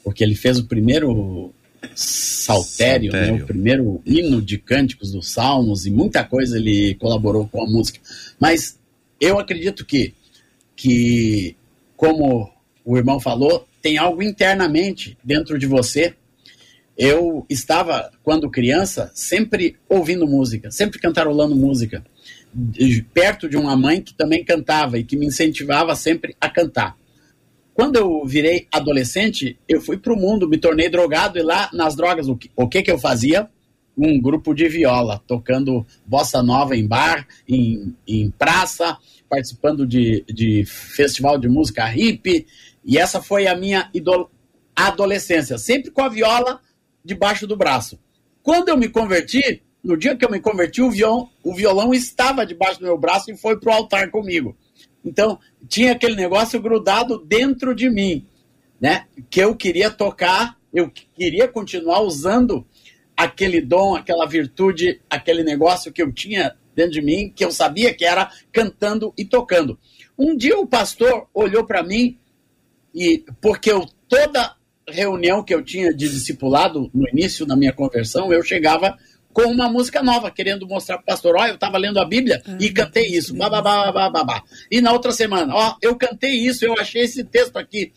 [0.02, 1.52] Porque ele fez o primeiro
[1.94, 3.36] saltério, saltério.
[3.36, 7.66] Né, o primeiro hino de cânticos dos salmos e muita coisa ele colaborou com a
[7.66, 8.00] música.
[8.38, 8.78] Mas
[9.20, 10.14] eu acredito que,
[10.76, 11.56] que
[11.96, 12.52] como
[12.84, 16.14] o irmão falou, tem algo internamente dentro de você.
[16.96, 22.04] Eu estava, quando criança, sempre ouvindo música, sempre cantarolando música,
[23.12, 26.96] perto de uma mãe que também cantava e que me incentivava sempre a cantar.
[27.78, 31.94] Quando eu virei adolescente, eu fui para o mundo, me tornei drogado e lá nas
[31.94, 33.48] drogas, o que, o que, que eu fazia?
[33.96, 38.98] Um grupo de viola, tocando bossa nova em bar, em, em praça,
[39.30, 42.48] participando de, de festival de música hippie.
[42.84, 43.88] E essa foi a minha
[44.74, 46.60] adolescência, sempre com a viola
[47.04, 47.96] debaixo do braço.
[48.42, 52.44] Quando eu me converti, no dia que eu me converti, o violão, o violão estava
[52.44, 54.56] debaixo do meu braço e foi para o altar comigo.
[55.08, 58.26] Então, tinha aquele negócio grudado dentro de mim,
[58.80, 59.06] né?
[59.30, 62.66] Que eu queria tocar, eu queria continuar usando
[63.16, 67.92] aquele dom, aquela virtude, aquele negócio que eu tinha dentro de mim, que eu sabia
[67.92, 69.78] que era cantando e tocando.
[70.16, 72.16] Um dia o pastor olhou para mim
[72.94, 74.56] e porque eu toda
[74.88, 78.96] reunião que eu tinha de discipulado no início da minha conversão, eu chegava
[79.32, 82.56] com uma música nova, querendo mostrar pro pastor, ó, eu estava lendo a Bíblia ah,
[82.58, 84.42] e cantei isso, babá, babá.
[84.70, 87.92] E na outra semana, ó, eu cantei isso, eu achei esse texto aqui.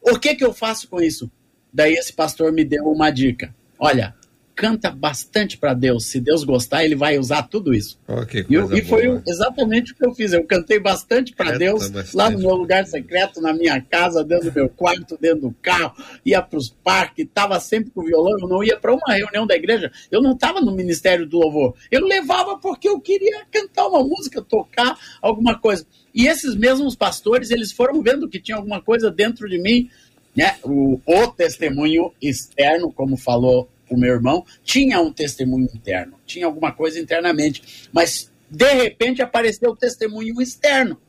[0.00, 1.30] O que que eu faço com isso?
[1.72, 3.54] Daí esse pastor me deu uma dica.
[3.78, 4.14] Olha,
[4.54, 6.06] canta bastante para Deus.
[6.06, 7.98] Se Deus gostar, ele vai usar tudo isso.
[8.06, 10.32] Oh, e, e, foi exatamente o que eu fiz.
[10.32, 12.16] Eu cantei bastante para Deus bastante.
[12.16, 15.94] lá no meu lugar secreto, na minha casa, dentro do meu quarto, dentro do carro,
[16.24, 18.38] ia para os parques, estava sempre com violão.
[18.40, 21.74] Eu não ia para uma reunião da igreja, eu não estava no Ministério do Louvor.
[21.90, 25.86] Eu levava porque eu queria cantar uma música, tocar alguma coisa.
[26.14, 29.90] E esses mesmos pastores, eles foram vendo que tinha alguma coisa dentro de mim,
[30.34, 30.56] né?
[30.62, 36.72] O, o testemunho externo, como falou o meu irmão, tinha um testemunho interno, tinha alguma
[36.72, 41.00] coisa internamente, mas de repente apareceu o testemunho externo.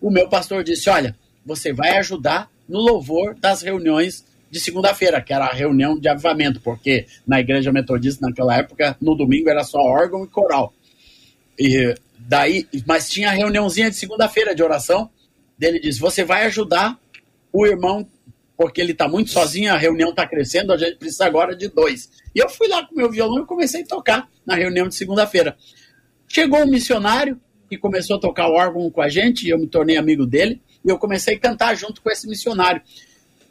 [0.00, 5.32] O meu pastor disse: Olha, você vai ajudar no louvor das reuniões de segunda-feira, que
[5.32, 9.78] era a reunião de avivamento, porque na igreja metodista naquela época, no domingo era só
[9.78, 10.74] órgão e coral.
[11.58, 15.10] E daí, mas tinha a reuniãozinha de segunda-feira de oração.
[15.56, 16.98] Dele disse: Você vai ajudar
[17.52, 18.06] o irmão
[18.62, 22.08] porque ele está muito sozinho, a reunião está crescendo, a gente precisa agora de dois.
[22.32, 25.56] E eu fui lá com meu violão e comecei a tocar na reunião de segunda-feira.
[26.28, 29.66] Chegou um missionário que começou a tocar o órgão com a gente, e eu me
[29.66, 32.80] tornei amigo dele, e eu comecei a cantar junto com esse missionário.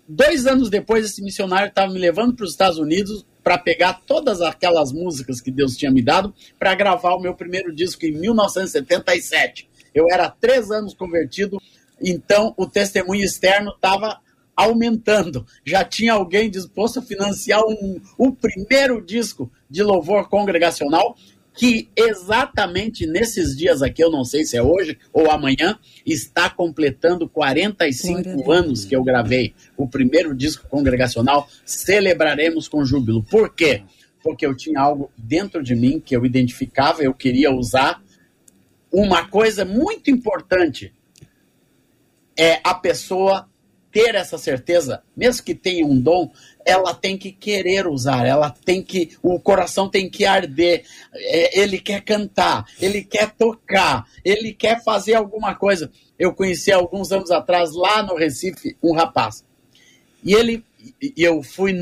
[0.08, 4.40] Dois anos depois, esse missionário estava me levando para os Estados Unidos para pegar todas
[4.40, 9.70] aquelas músicas que Deus tinha me dado para gravar o meu primeiro disco em 1977.
[9.94, 11.62] Eu era três anos convertido,
[12.02, 14.22] então o testemunho externo estava
[14.56, 15.46] aumentando.
[15.66, 21.16] Já tinha alguém disposto a financiar um, o primeiro disco de louvor congregacional,
[21.54, 27.28] que exatamente nesses dias aqui, eu não sei se é hoje ou amanhã, está completando
[27.28, 31.48] 45 anos que eu gravei o primeiro disco congregacional.
[31.66, 33.24] Celebraremos com júbilo.
[33.24, 33.84] Por quê?
[34.24, 38.02] Porque eu tinha algo dentro de mim que eu identificava, eu queria usar.
[38.92, 40.94] Uma coisa muito importante
[42.38, 43.51] é a pessoa
[43.92, 46.32] ter essa certeza, mesmo que tenha um dom,
[46.66, 50.84] ela tem que querer usar, ela tem que, o coração tem que arder.
[51.14, 55.92] É, ele quer cantar, ele quer tocar, ele quer fazer alguma coisa.
[56.18, 59.44] Eu conheci alguns anos atrás, lá no Recife, um rapaz.
[60.24, 60.64] E ele
[61.02, 61.74] e eu fui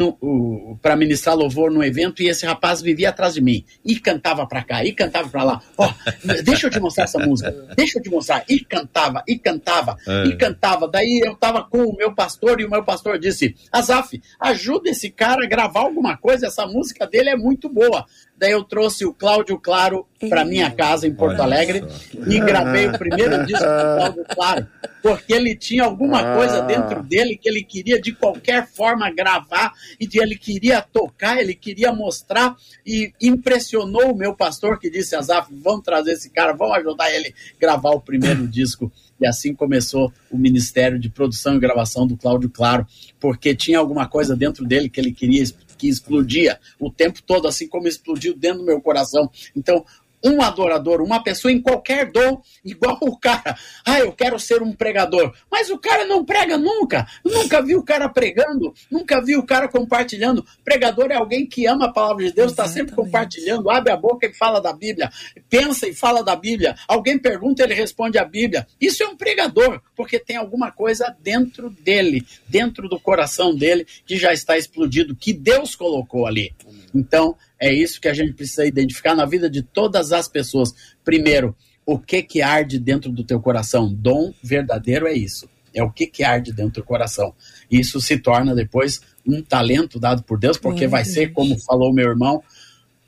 [0.81, 4.63] para ministrar louvor no evento e esse rapaz vivia atrás de mim e cantava para
[4.63, 5.61] cá e cantava para lá.
[5.77, 8.43] Ó, oh, deixa eu te mostrar essa música, deixa eu te mostrar.
[8.47, 10.25] E cantava, e cantava, é.
[10.27, 10.87] e cantava.
[10.87, 15.09] Daí eu estava com o meu pastor e o meu pastor disse: Azaf, ajuda esse
[15.09, 18.05] cara a gravar alguma coisa, essa música dele é muito boa.
[18.39, 22.97] Daí eu trouxe o Cláudio Claro para minha casa em Porto Alegre e gravei o
[22.97, 24.67] primeiro disco do Cláudio Claro,
[25.03, 30.07] porque ele tinha alguma coisa dentro dele que ele queria de qualquer forma gravar e
[30.07, 35.53] que ele queria tocar, ele queria mostrar e impressionou o meu pastor que disse: Azaf,
[35.53, 38.89] vamos trazer esse cara, vamos ajudar ele a gravar o primeiro disco.
[39.19, 42.87] E assim começou o Ministério de Produção e Gravação do Cláudio Claro,
[43.19, 45.43] porque tinha alguma coisa dentro dele que ele queria
[45.79, 49.31] que explodia o tempo todo, assim como explodiu dentro do meu coração.
[49.55, 49.85] Então,
[50.23, 53.57] um adorador, uma pessoa em qualquer dom, igual o cara.
[53.85, 55.33] Ah, eu quero ser um pregador.
[55.51, 57.07] Mas o cara não prega nunca.
[57.23, 60.45] nunca vi o cara pregando, nunca vi o cara compartilhando.
[60.63, 64.27] Pregador é alguém que ama a palavra de Deus, está sempre compartilhando, abre a boca
[64.27, 65.09] e fala da Bíblia,
[65.49, 66.75] pensa e fala da Bíblia.
[66.87, 68.67] Alguém pergunta, ele responde a Bíblia.
[68.79, 74.17] Isso é um pregador, porque tem alguma coisa dentro dele, dentro do coração dele, que
[74.17, 76.53] já está explodido, que Deus colocou ali.
[76.93, 80.73] Então, é isso que a gente precisa identificar na vida de todas as pessoas.
[81.03, 83.93] Primeiro, o que que arde dentro do teu coração?
[83.93, 85.49] Dom verdadeiro é isso.
[85.73, 87.33] É o que que arde dentro do coração.
[87.69, 92.07] Isso se torna depois um talento dado por Deus, porque vai ser, como falou meu
[92.09, 92.41] irmão,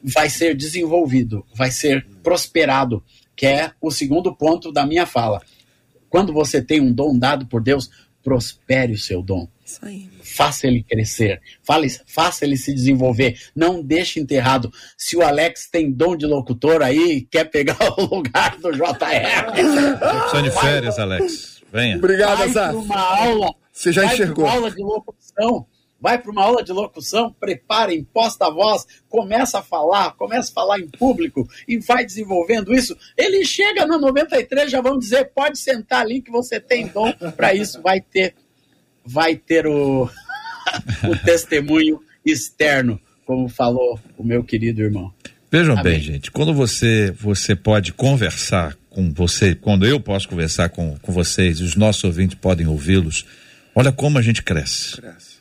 [0.03, 3.03] vai ser desenvolvido, vai ser prosperado,
[3.35, 5.41] que é o segundo ponto da minha fala.
[6.09, 7.89] Quando você tem um dom dado por Deus,
[8.23, 9.47] prospere o seu dom.
[10.23, 14.71] Faça ele crescer, fale, faça ele se desenvolver, não deixe enterrado.
[14.97, 20.23] Se o Alex tem dom de locutor aí, quer pegar o lugar do JR.
[20.23, 21.61] Opção de férias, Alex.
[21.71, 21.97] Venha.
[21.97, 22.75] Obrigado, Azar.
[22.75, 23.53] uma aula.
[23.71, 24.45] Você já enxergou.
[24.45, 25.65] Uma aula de locução
[26.01, 30.53] vai para uma aula de locução, prepara, imposta a voz, começa a falar, começa a
[30.53, 32.97] falar em público e vai desenvolvendo isso.
[33.15, 37.53] Ele chega na 93, já vão dizer, pode sentar ali que você tem dom para
[37.53, 38.33] isso, vai ter
[39.05, 40.09] vai ter o,
[41.07, 45.13] o testemunho externo, como falou o meu querido irmão.
[45.51, 45.83] Vejam Amém.
[45.93, 51.11] bem, gente, quando você você pode conversar com você, quando eu posso conversar com, com
[51.11, 53.25] vocês, os nossos ouvintes podem ouvi-los,
[53.75, 54.97] olha como a gente cresce.
[54.97, 55.31] cresce.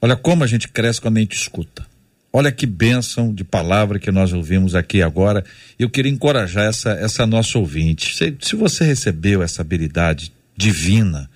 [0.00, 1.86] Olha como a gente cresce quando a gente escuta.
[2.32, 5.44] Olha que bênção de palavra que nós ouvimos aqui agora.
[5.78, 8.16] Eu queria encorajar essa, essa nossa ouvinte.
[8.16, 11.30] Se, se você recebeu essa habilidade divina,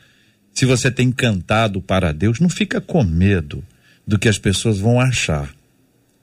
[0.57, 3.63] se você tem cantado para Deus, não fica com medo
[4.07, 5.55] do que as pessoas vão achar.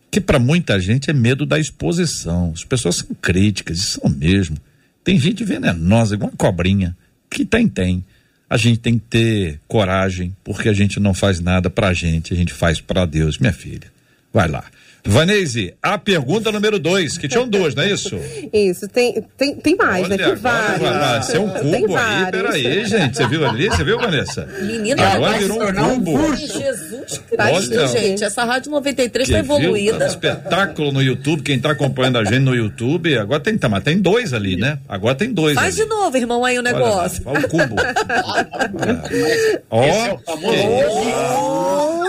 [0.10, 2.52] Que para muita gente é medo da exposição.
[2.52, 4.58] As pessoas são críticas, e são mesmo.
[5.04, 6.98] Tem gente venenosa, igual uma cobrinha.
[7.30, 8.04] Que tem, tem.
[8.50, 12.36] A gente tem que ter coragem, porque a gente não faz nada pra gente, a
[12.36, 13.93] gente faz para Deus, minha filha.
[14.34, 14.65] Vai lá.
[15.06, 18.18] Vanese, a pergunta número dois, que tinham duas, não é isso?
[18.54, 20.26] Isso, tem, tem, tem mais, Olha, né?
[20.26, 20.80] Tem vários.
[20.80, 22.42] vai ser um Tem cubo aí, vários.
[22.42, 23.18] peraí, gente.
[23.18, 23.68] Você viu ali?
[23.70, 24.48] Você viu, Vanessa?
[24.62, 26.36] Menina, Agora vai virou se um cubo.
[26.36, 27.54] Jesus Olha.
[27.54, 28.24] Cristo, gente.
[28.24, 29.56] Essa Rádio 93 Você tá viu?
[29.56, 29.98] evoluída.
[30.00, 33.68] Tá um espetáculo no YouTube, quem tá acompanhando a gente no YouTube, agora tem, tá,
[33.68, 34.78] mas tem dois ali, né?
[34.88, 35.84] Agora tem dois Faz ali.
[35.84, 37.22] de novo, irmão, aí o Olha lá, negócio.
[37.26, 37.76] Olha o cubo.
[39.70, 42.03] Ó, Esse é o famoso que,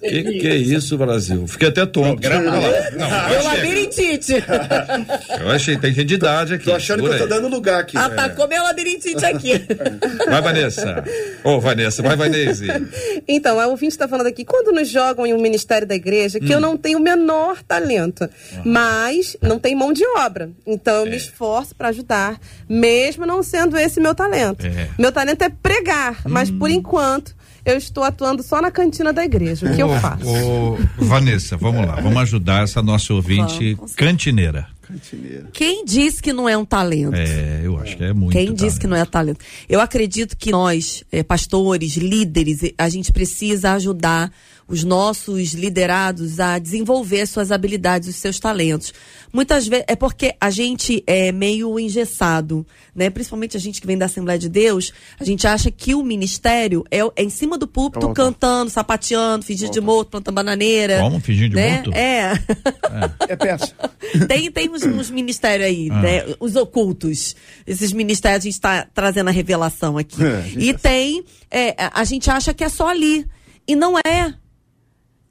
[0.00, 1.46] que que é isso, Brasil?
[1.46, 2.20] Fiquei até tonto.
[2.20, 2.90] Programa lá.
[2.92, 4.32] Não, Meu eu labirintite.
[5.40, 6.64] eu achei, tem gente de idade aqui.
[6.64, 7.96] Tô achando que eu tô dando lugar aqui.
[7.96, 9.52] Atacou meu labirintite aqui.
[10.28, 11.04] Vai, Vanessa.
[11.42, 12.66] Ô, Vanessa, vai, Vanese.
[13.28, 16.52] Então, a ouvinte está falando aqui, quando nos jogam em um ministério da igreja, que
[16.52, 16.60] eu Hum.
[16.60, 18.28] não tenho o menor talento,
[18.64, 20.50] mas não tem mão de obra.
[20.66, 24.66] Então, eu me esforço para ajudar, mesmo não sendo esse meu talento.
[24.66, 24.88] É.
[24.98, 29.70] Meu talento é pregar, mas por enquanto eu estou atuando só na cantina da igreja.
[29.70, 30.26] O que eu faço?
[30.26, 33.94] ô, Vanessa, vamos lá, vamos ajudar essa nossa ouvinte Vamos.
[33.94, 34.74] cantineira.
[35.52, 37.14] Quem disse que não é um talento?
[37.14, 38.32] É, eu acho que é muito.
[38.32, 39.40] Quem disse que não é talento?
[39.68, 44.30] Eu acredito que nós, eh, pastores, líderes, eh, a gente precisa ajudar
[44.66, 48.92] os nossos liderados a desenvolver suas habilidades, os seus talentos.
[49.32, 53.10] Muitas vezes é porque a gente é meio engessado, né?
[53.10, 56.84] Principalmente a gente que vem da Assembleia de Deus, a gente acha que o ministério
[56.90, 60.98] é, é em cima do púlpito, cantando, sapateando, fingindo de morto, plantando bananeira.
[61.00, 61.20] Como?
[61.20, 61.72] Fingindo de né?
[61.74, 61.92] morto?
[61.92, 62.32] É.
[63.28, 63.74] É peça.
[64.28, 66.00] Tem, tem uns, uns ministérios aí, Ah.
[66.00, 66.34] né?
[66.38, 67.34] Os ocultos.
[67.66, 70.22] Esses ministérios, a gente está trazendo a revelação aqui.
[70.22, 71.24] É, e tem.
[71.50, 73.26] é, a gente acha que é só ali.
[73.66, 74.34] E não é.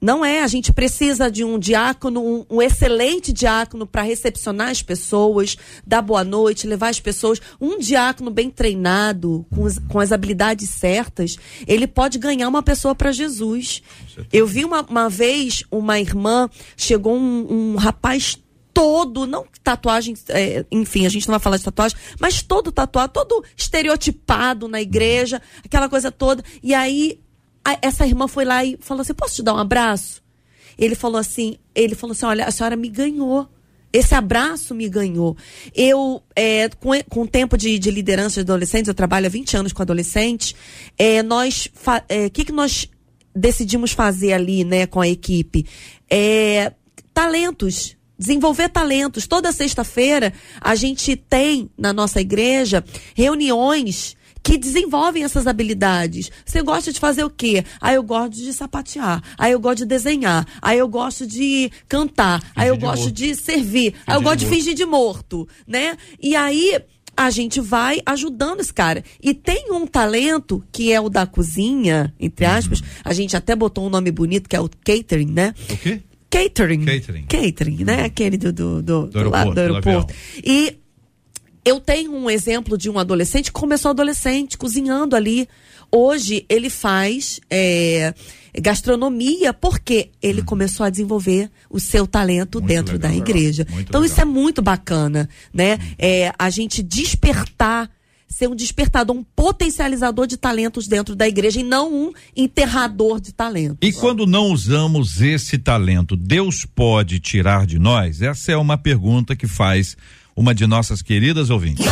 [0.00, 4.82] Não é, a gente precisa de um diácono, um, um excelente diácono para recepcionar as
[4.82, 7.40] pessoas, dar boa noite, levar as pessoas.
[7.58, 12.94] Um diácono bem treinado, com, os- com as habilidades certas, ele pode ganhar uma pessoa
[12.94, 13.82] para Jesus.
[14.30, 18.36] Eu vi uma, uma vez uma irmã, chegou um, um rapaz
[18.74, 23.12] todo, não tatuagem, é, enfim, a gente não vai falar de tatuagem, mas todo tatuado,
[23.12, 26.42] todo estereotipado na igreja, aquela coisa toda.
[26.62, 27.20] E aí,
[27.64, 30.22] a- essa irmã foi lá e falou assim: posso te dar um abraço?
[30.78, 33.48] Ele falou assim, ele falou assim: olha, a senhora me ganhou.
[33.92, 35.36] Esse abraço me ganhou.
[35.72, 36.68] Eu, é,
[37.08, 40.52] com, o tempo de, de liderança de adolescentes, eu trabalho há 20 anos com adolescentes,
[40.98, 41.68] é, nós,
[42.26, 42.88] o que, que nós
[43.32, 45.64] decidimos fazer ali, né, com a equipe?
[46.10, 46.72] É,
[47.12, 47.96] talentos.
[48.18, 49.28] Desenvolver talentos.
[49.28, 56.30] Toda sexta-feira a gente tem na nossa igreja reuniões que desenvolvem essas habilidades.
[56.44, 57.64] Você gosta de fazer o quê?
[57.80, 59.22] Ah, eu gosto de sapatear.
[59.38, 60.46] Ah, eu gosto de desenhar.
[60.60, 62.42] Ah, eu gosto de cantar.
[62.54, 63.12] ah, eu de gosto morto.
[63.14, 63.94] de servir.
[64.06, 64.54] ah, eu de gosto de morto.
[64.56, 65.96] fingir de morto, né?
[66.22, 66.78] E aí
[67.16, 69.02] a gente vai ajudando esse cara.
[69.22, 72.82] E tem um talento que é o da cozinha, entre aspas.
[73.02, 75.54] A gente até botou um nome bonito que é o catering, né?
[75.70, 76.00] O quê?
[76.28, 76.84] Catering.
[76.84, 77.26] Catering.
[77.28, 78.04] Catering, né?
[78.04, 80.14] Aquele do, do, do, do aeroporto, do do aeroporto.
[80.44, 80.76] E
[81.64, 85.48] eu tenho um exemplo de um adolescente que começou adolescente, cozinhando ali.
[85.90, 88.12] Hoje ele faz é,
[88.60, 93.10] gastronomia porque ele começou a desenvolver o seu talento Muito dentro legal.
[93.10, 93.66] da igreja.
[93.78, 94.30] Então isso legal.
[94.30, 95.78] é muito bacana, né?
[95.98, 97.90] É, a gente despertar
[98.26, 103.32] ser um despertador, um potencializador de talentos dentro da igreja e não um enterrador de
[103.32, 103.78] talentos.
[103.80, 108.20] E quando não usamos esse talento, Deus pode tirar de nós?
[108.20, 109.96] Essa é uma pergunta que faz
[110.36, 111.84] uma de nossas queridas ouvintes.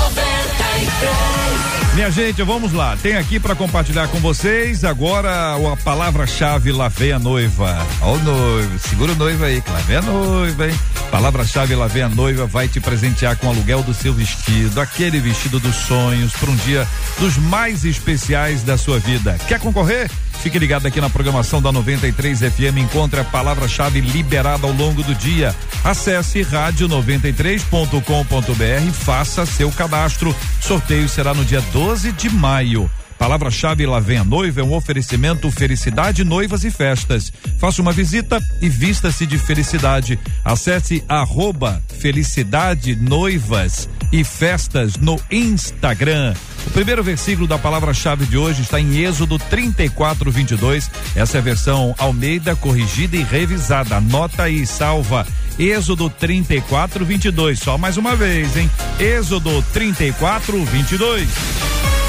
[1.95, 2.97] Minha gente, vamos lá.
[2.97, 7.87] Tem aqui para compartilhar com vocês agora a palavra-chave lá vem a noiva.
[8.01, 10.75] Ó o noivo, segura o noivo aí, que lá vem a noiva, hein?
[11.11, 15.21] Palavra-chave lá vem a noiva vai te presentear com o aluguel do seu vestido, aquele
[15.21, 16.89] vestido dos sonhos para um dia
[17.21, 19.37] dos mais especiais da sua vida.
[19.47, 20.11] Quer concorrer?
[20.41, 22.79] Fique ligado aqui na programação da 93 FM.
[22.79, 25.55] Encontre a palavra-chave liberada ao longo do dia.
[25.85, 30.35] Acesse rádio93.com.br e faça seu cadastro.
[30.61, 32.91] Sorteio será no dia 12 de maio.
[33.23, 37.33] Palavra-chave Lá Vem a Noiva é um oferecimento Felicidade Noivas e Festas.
[37.57, 40.19] Faça uma visita e vista-se de felicidade.
[40.45, 46.35] Acesse arroba Felicidade Noivas e festas no Instagram.
[46.67, 50.91] O primeiro versículo da palavra-chave de hoje está em Êxodo 34, 22.
[51.15, 53.99] Essa é a versão Almeida corrigida e revisada.
[53.99, 55.25] Anota aí, salva.
[55.57, 57.61] Êxodo 34, 22.
[57.61, 58.69] Só mais uma vez, hein?
[58.99, 62.02] Êxodo 34, 22.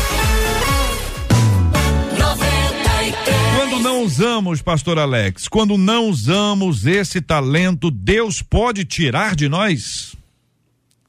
[3.73, 10.15] Quando não usamos, pastor Alex, quando não usamos esse talento, Deus pode tirar de nós?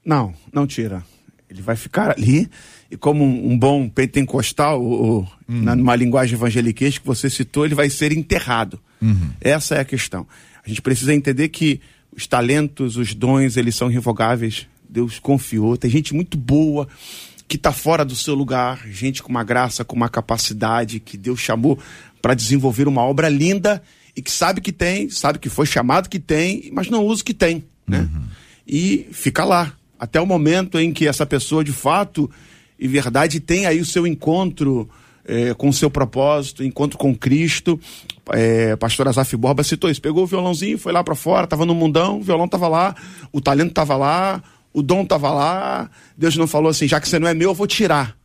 [0.03, 1.05] Não, não tira.
[1.49, 2.49] Ele vai ficar ali
[2.91, 5.61] e como um, um bom pentecostal, ou, hum.
[5.61, 8.81] na, numa linguagem evangeliquez que você citou, ele vai ser enterrado.
[9.01, 9.29] Uhum.
[9.43, 10.27] Essa é a questão.
[10.65, 11.83] A gente precisa entender que
[12.17, 14.67] os talentos, os dons, eles são irrevogáveis.
[14.89, 15.77] Deus confiou.
[15.77, 16.89] Tem gente muito boa
[17.47, 21.41] que está fora do seu lugar, gente com uma graça, com uma capacidade que Deus
[21.41, 21.79] chamou
[22.25, 23.83] para desenvolver uma obra linda
[24.17, 27.25] e que sabe que tem, sabe que foi chamado que tem, mas não usa o
[27.27, 28.09] que tem, né?
[28.11, 28.23] Uhum.
[28.67, 32.31] E fica lá até o momento em que essa pessoa de fato
[32.79, 34.89] e verdade tem aí o seu encontro
[35.23, 37.79] é, com o seu propósito, encontro com Cristo.
[38.31, 41.75] É, pastor Azaf Borba citou isso, pegou o violãozinho, foi lá para fora, estava no
[41.75, 42.97] mundão, o violão estava lá,
[43.33, 45.91] o talento estava lá, o dom estava lá.
[46.17, 48.17] Deus não falou assim, já que você não é meu, eu vou tirar.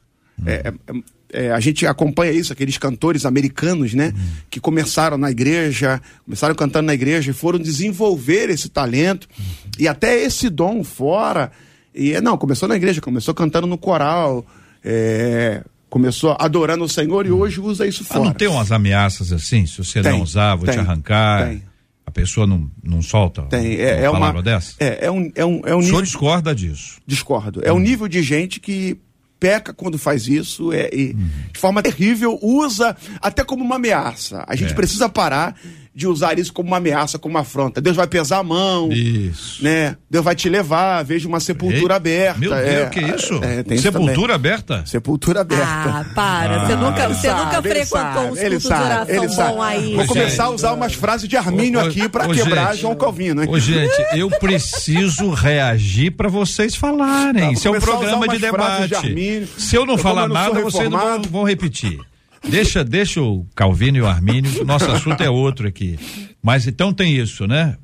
[0.45, 0.93] É, é,
[1.31, 4.13] é, a gente acompanha isso, aqueles cantores americanos, né?
[4.15, 4.27] Uhum.
[4.49, 9.45] Que começaram na igreja, começaram cantando na igreja e foram desenvolver esse talento uhum.
[9.77, 11.51] e até esse dom fora.
[11.93, 14.45] E não, começou na igreja, começou cantando no coral,
[14.83, 18.21] é, começou adorando o Senhor e hoje usa isso fora.
[18.21, 19.65] Ah, não tem umas ameaças assim?
[19.65, 21.47] Se você tem, não usar, vou tem, te arrancar.
[21.47, 21.69] Tem.
[22.05, 24.73] A pessoa não, não solta tem, é, é uma palavra dessa?
[24.79, 25.77] É, é um, é um, é um nível...
[25.77, 26.99] O senhor discorda disso?
[27.05, 27.61] Discordo.
[27.63, 27.75] É hum.
[27.75, 28.97] um nível de gente que
[29.39, 31.15] peca quando faz isso é, de
[31.59, 34.43] forma terrível, usa até como uma ameaça.
[34.47, 34.75] A gente é.
[34.75, 35.55] precisa parar
[35.99, 37.81] de usar isso como uma ameaça, como uma afronta.
[37.81, 39.61] Deus vai pesar a mão, isso.
[39.61, 39.97] né?
[40.09, 42.39] Deus vai te levar, veja uma sepultura Ei, aberta.
[42.39, 43.41] Meu Deus, é, que isso?
[43.43, 44.85] É, sepultura aberta?
[44.85, 45.65] Sepultura aberta.
[45.65, 46.55] Ah, para.
[46.55, 49.53] Ah, você nunca, você sabe, nunca frequentou um ele sabe, ele sabe.
[49.53, 49.95] bom aí.
[49.95, 53.43] Vou começar a usar umas frases de Armínio aqui para quebrar gente, João Calvino.
[53.43, 53.49] Hein?
[53.49, 57.51] Ô, gente, eu preciso reagir para vocês falarem.
[57.51, 59.13] Isso é um programa de debate.
[59.13, 61.99] De Se eu não eu falar nada, vocês não vão repetir.
[62.47, 65.99] Deixa, deixa o Calvino e o Armínio, nosso assunto é outro aqui.
[66.41, 67.77] Mas então tem isso, né?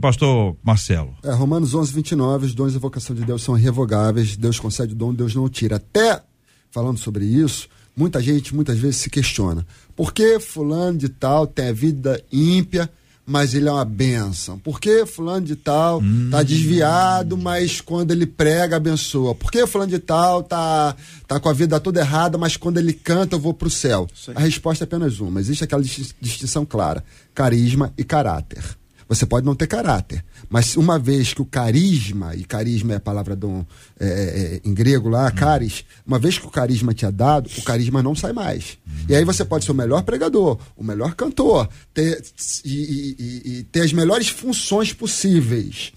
[0.00, 1.14] Pastor Marcelo.
[1.22, 4.96] É, Romanos 11, 29, os dons e vocação de Deus são irrevogáveis, Deus concede o
[4.96, 5.76] dom, Deus não o tira.
[5.76, 6.22] Até
[6.70, 9.66] falando sobre isso, muita gente muitas vezes se questiona.
[9.94, 12.90] Por que fulano de tal tem a vida ímpia
[13.30, 14.58] mas ele é uma benção.
[14.58, 16.30] Por que fulano de tal hum.
[16.32, 19.36] tá desviado, mas quando ele prega, abençoa?
[19.36, 20.96] Por que fulano de tal tá,
[21.28, 24.08] tá com a vida toda errada, mas quando ele canta, eu vou pro céu?
[24.34, 25.38] A resposta é apenas uma.
[25.38, 25.80] Existe aquela
[26.20, 28.79] distinção clara: carisma e caráter.
[29.10, 33.00] Você pode não ter caráter, mas uma vez que o carisma, e carisma é a
[33.00, 33.66] palavra do,
[33.98, 35.34] é, é, é, em grego lá, hum.
[35.34, 38.78] caris, uma vez que o carisma te é dado, o carisma não sai mais.
[38.86, 39.06] Hum.
[39.08, 42.22] E aí você pode ser o melhor pregador, o melhor cantor, ter,
[42.64, 45.92] e, e, e ter as melhores funções possíveis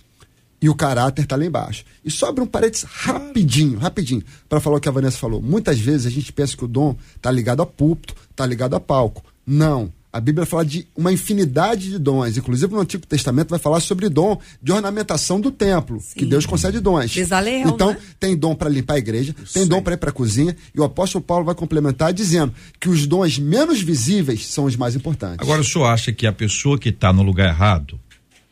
[0.59, 1.85] e o caráter tá lá embaixo.
[2.03, 5.39] E sobre um parênteses rapidinho, rapidinho, para falar o que a Vanessa falou.
[5.39, 8.79] Muitas vezes a gente pensa que o dom tá ligado a púlpito, tá ligado a
[8.79, 9.23] palco.
[9.45, 9.93] Não.
[10.13, 12.37] A Bíblia fala de uma infinidade de dons.
[12.37, 16.19] Inclusive, no Antigo Testamento vai falar sobre dom de ornamentação do templo, Sim.
[16.19, 17.11] que Deus concede dons.
[17.11, 17.97] Bezalel, então, né?
[18.19, 20.79] tem dom para limpar a igreja, Eu tem dom para ir para a cozinha, e
[20.79, 25.39] o apóstolo Paulo vai complementar dizendo que os dons menos visíveis são os mais importantes.
[25.39, 27.99] Agora, o senhor acha que a pessoa que está no lugar errado,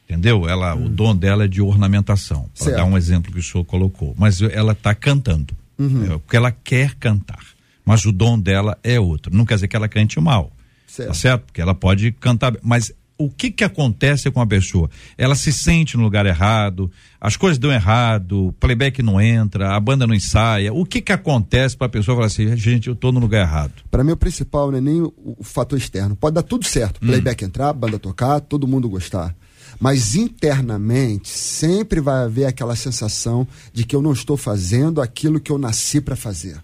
[0.06, 0.50] entendeu?
[0.50, 0.88] Ela, hum.
[0.88, 4.42] O dom dela é de ornamentação, para dar um exemplo que o senhor colocou, mas
[4.42, 6.06] ela está cantando, uhum.
[6.06, 7.46] é, porque ela quer cantar,
[7.86, 9.32] mas o dom dela é outro.
[9.32, 10.52] Não quer dizer que ela cante mal
[10.92, 11.08] Certo.
[11.08, 11.46] Tá certo?
[11.46, 14.90] Porque ela pode cantar, mas o que que acontece com a pessoa?
[15.18, 19.80] Ela se sente no lugar errado, as coisas dão errado, o playback não entra, a
[19.80, 20.74] banda não ensaia.
[20.74, 23.72] O que que acontece para a pessoa falar assim, gente, eu tô no lugar errado?
[23.90, 26.14] Para mim o principal não é nem o, o, fator externo.
[26.14, 27.08] Pode dar tudo certo, hum.
[27.08, 29.34] playback entrar, banda tocar, todo mundo gostar.
[29.80, 35.54] Mas internamente sempre vai haver aquela sensação de que eu não estou fazendo aquilo que
[35.54, 36.60] eu nasci para fazer.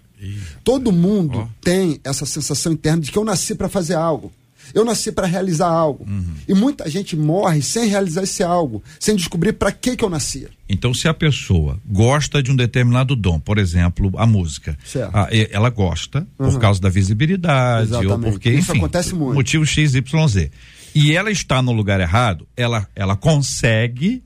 [0.64, 4.32] Todo mundo tem essa sensação interna de que eu nasci para fazer algo.
[4.74, 6.06] Eu nasci para realizar algo.
[6.08, 6.34] Uhum.
[6.48, 10.48] E muita gente morre sem realizar esse algo, sem descobrir para que que eu nasci.
[10.68, 14.78] Então, se a pessoa gosta de um determinado dom, por exemplo, a música,
[15.14, 16.52] a, ela gosta uhum.
[16.52, 18.26] por causa da visibilidade Exatamente.
[18.26, 19.36] ou porque, Isso enfim, acontece muito.
[19.36, 20.52] motivo X, Y, Z.
[20.94, 24.24] E ela está no lugar errado, ela, ela consegue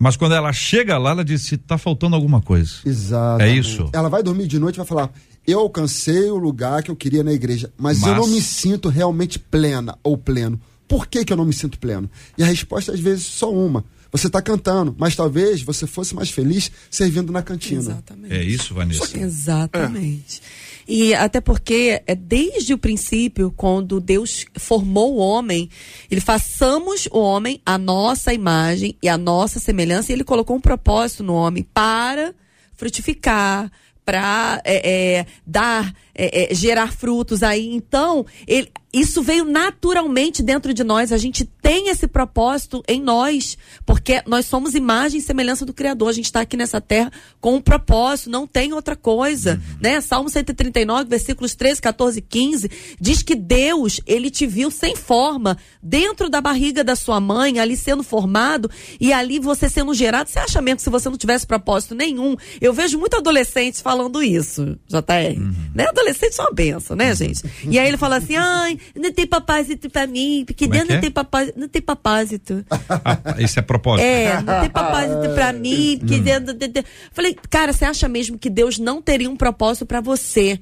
[0.00, 2.72] mas quando ela chega lá, ela diz: está faltando alguma coisa.
[2.86, 3.42] Exato.
[3.42, 3.90] É isso?
[3.92, 5.12] Ela vai dormir de noite e vai falar:
[5.46, 8.88] eu alcancei o lugar que eu queria na igreja, mas, mas, eu não me sinto
[8.88, 10.58] realmente plena ou pleno.
[10.88, 12.10] Por que, que eu não me sinto pleno?
[12.38, 13.84] E a resposta, às vezes, é só uma.
[14.10, 17.80] Você está cantando, mas talvez você fosse mais feliz servindo na cantina.
[17.80, 18.34] Exatamente.
[18.34, 19.18] É isso, Vanessa?
[19.18, 20.40] Exatamente.
[20.42, 20.69] É.
[20.92, 25.70] E até porque é desde o princípio, quando Deus formou o homem,
[26.10, 30.60] ele façamos o homem a nossa imagem e a nossa semelhança, e ele colocou um
[30.60, 32.34] propósito no homem para
[32.74, 33.70] frutificar,
[34.04, 37.72] para é, é, dar, é, é, gerar frutos aí.
[37.72, 41.12] Então, ele, isso veio naturalmente dentro de nós.
[41.12, 46.08] A gente tem esse propósito em nós, porque nós somos imagem e semelhança do Criador.
[46.08, 49.78] A gente está aqui nessa terra com um propósito, não tem outra coisa, uhum.
[49.80, 50.00] né?
[50.00, 52.70] Salmo 139, versículos 13, 14 e 15,
[53.00, 57.76] diz que Deus, ele te viu sem forma, dentro da barriga da sua mãe, ali
[57.76, 58.68] sendo formado,
[59.00, 60.28] e ali você sendo gerado.
[60.28, 62.36] Você acha mesmo que se você não tivesse propósito nenhum?
[62.60, 65.38] Eu vejo muitos adolescentes falando isso, JR.
[65.38, 65.54] Uhum.
[65.74, 65.86] Né?
[65.86, 67.42] Adolescente é uma benção, né, gente?
[67.64, 70.90] E aí ele fala assim, ai, não tem propósito pra mim, porque Como é Deus
[70.90, 72.64] é não, tem propósito, não tem propósito.
[72.88, 74.04] Ah, isso é propósito.
[74.04, 76.22] É, não tem propósito pra mim, porque hum.
[76.22, 80.60] Deus, Deus, Falei, cara, você acha mesmo que Deus não teria um propósito para você?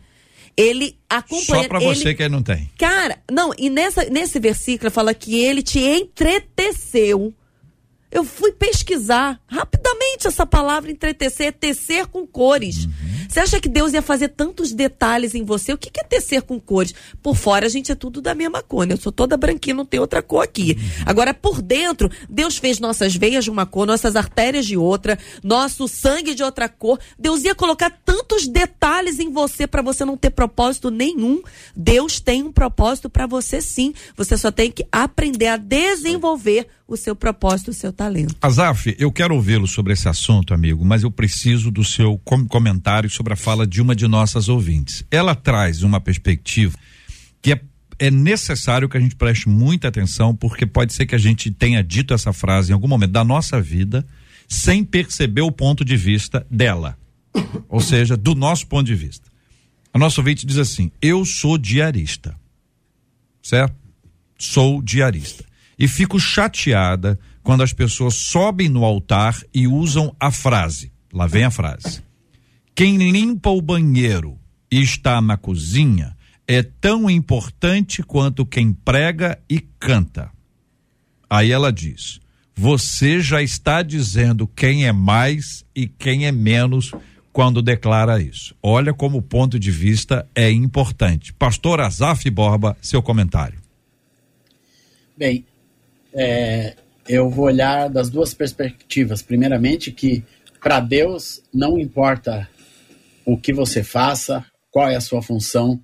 [0.57, 1.63] Ele acompanha.
[1.63, 1.95] Só pra ele...
[1.95, 2.71] você que não tem.
[2.77, 7.33] Cara, não, e nessa, nesse versículo fala que ele te entreteceu
[8.11, 12.85] eu fui pesquisar rapidamente essa palavra entretecer, é tecer com cores.
[12.85, 13.18] Uhum.
[13.29, 15.73] Você acha que Deus ia fazer tantos detalhes em você?
[15.73, 16.95] O que, é tecer com cores?
[17.23, 18.95] Por fora a gente é tudo da mesma cor, né?
[18.95, 20.79] Eu sou toda branquinha, não tem outra cor aqui.
[20.79, 21.03] Uhum.
[21.05, 25.87] Agora, por dentro, Deus fez nossas veias de uma cor, nossas artérias de outra, nosso
[25.87, 26.99] sangue de outra cor.
[27.19, 31.43] Deus ia colocar tantos detalhes em você para você não ter propósito nenhum.
[31.77, 33.93] Deus tem um propósito para você sim.
[34.17, 38.35] Você só tem que aprender a desenvolver o seu propósito, o seu talento.
[38.41, 43.11] Azaf, eu quero ouvi-lo sobre esse assunto, amigo, mas eu preciso do seu com comentário
[43.19, 45.05] sobre a fala de uma de nossas ouvintes.
[45.11, 46.79] Ela traz uma perspectiva
[47.43, 47.61] que é,
[47.99, 51.83] é necessário que a gente preste muita atenção, porque pode ser que a gente tenha
[51.83, 54.07] dito essa frase em algum momento da nossa vida
[54.47, 56.97] sem perceber o ponto de vista dela.
[57.69, 59.29] Ou seja, do nosso ponto de vista.
[59.93, 62.39] A nossa ouvinte diz assim: Eu sou diarista.
[63.43, 63.75] Certo?
[64.39, 65.45] Sou diarista
[65.77, 70.93] e fico chateada quando as pessoas sobem no altar e usam a frase.
[71.13, 72.03] Lá vem a frase.
[72.79, 74.39] Quem limpa o banheiro
[74.71, 76.17] e está na cozinha
[76.47, 80.31] é tão importante quanto quem prega e canta.
[81.29, 82.21] Aí ela diz:
[82.55, 86.93] Você já está dizendo quem é mais e quem é menos
[87.33, 88.55] quando declara isso.
[88.63, 91.33] Olha como o ponto de vista é importante.
[91.33, 93.59] Pastor Azaf Borba, seu comentário.
[95.17, 95.45] Bem,
[96.15, 96.77] é,
[97.09, 99.21] eu vou olhar das duas perspectivas.
[99.21, 100.23] Primeiramente, que
[100.61, 102.49] para Deus não importa
[103.29, 105.83] o que você faça, qual é a sua função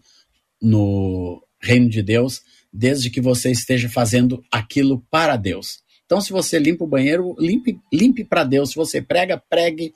[0.62, 2.40] no reino de Deus,
[2.72, 5.82] desde que você esteja fazendo aquilo para Deus.
[6.07, 8.70] Então, se você limpa o banheiro, limpe, limpe para Deus.
[8.70, 9.92] Se você prega, pregue,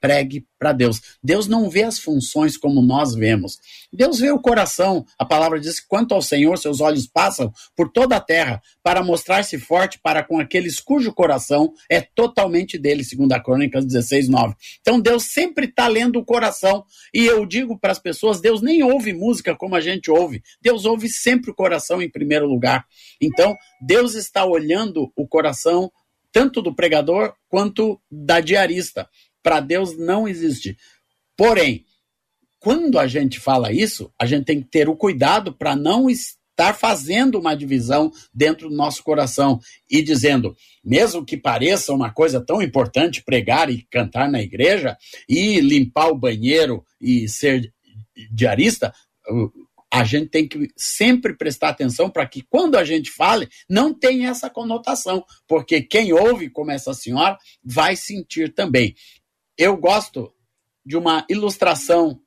[0.00, 1.00] pregue para Deus.
[1.22, 3.58] Deus não vê as funções como nós vemos.
[3.92, 5.04] Deus vê o coração.
[5.18, 9.02] A palavra diz que quanto ao Senhor, seus olhos passam por toda a terra para
[9.02, 14.54] mostrar-se forte para com aqueles cujo coração é totalmente dele, segundo a Crônicas 16, 9.
[14.80, 16.84] Então Deus sempre está lendo o coração.
[17.14, 20.42] E eu digo para as pessoas, Deus nem ouve música como a gente ouve.
[20.60, 22.84] Deus ouve sempre o coração em primeiro lugar.
[23.20, 25.90] Então, Deus está olhando o coração
[26.32, 29.08] tanto do pregador quanto da diarista
[29.42, 30.76] para Deus não existe.
[31.36, 31.84] Porém,
[32.58, 36.74] quando a gente fala isso, a gente tem que ter o cuidado para não estar
[36.74, 39.58] fazendo uma divisão dentro do nosso coração
[39.90, 45.58] e dizendo, mesmo que pareça uma coisa tão importante pregar e cantar na igreja e
[45.60, 47.72] limpar o banheiro e ser
[48.30, 48.92] diarista,
[49.92, 54.28] a gente tem que sempre prestar atenção para que quando a gente fale, não tenha
[54.28, 58.94] essa conotação, porque quem ouve, como essa senhora, vai sentir também.
[59.60, 60.32] Eu gosto
[60.82, 62.18] de uma ilustração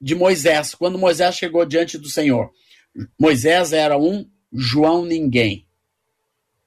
[0.00, 2.50] de Moisés, quando Moisés chegou diante do Senhor.
[3.16, 5.64] Moisés era um João Ninguém.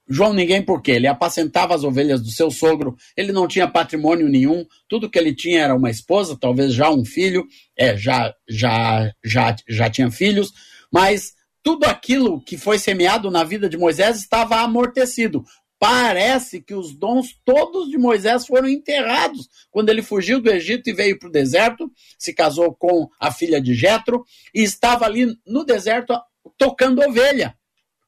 [0.08, 0.92] João Ninguém por quê?
[0.94, 5.36] Ele apacentava as ovelhas do seu sogro, ele não tinha patrimônio nenhum, tudo que ele
[5.36, 7.46] tinha era uma esposa, talvez já um filho,
[7.78, 10.54] é, já, já, já, já tinha filhos,
[10.90, 15.44] mas tudo aquilo que foi semeado na vida de Moisés estava amortecido
[15.80, 20.94] parece que os dons todos de Moisés foram enterrados quando ele fugiu do Egito e
[20.94, 25.64] veio para o deserto, se casou com a filha de Jetro e estava ali no
[25.64, 26.14] deserto
[26.58, 27.56] tocando ovelha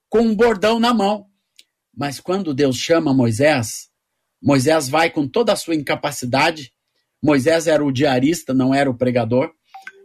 [0.09, 1.25] com um bordão na mão.
[1.95, 3.89] Mas quando Deus chama Moisés,
[4.41, 6.73] Moisés vai com toda a sua incapacidade.
[7.23, 9.51] Moisés era o diarista, não era o pregador,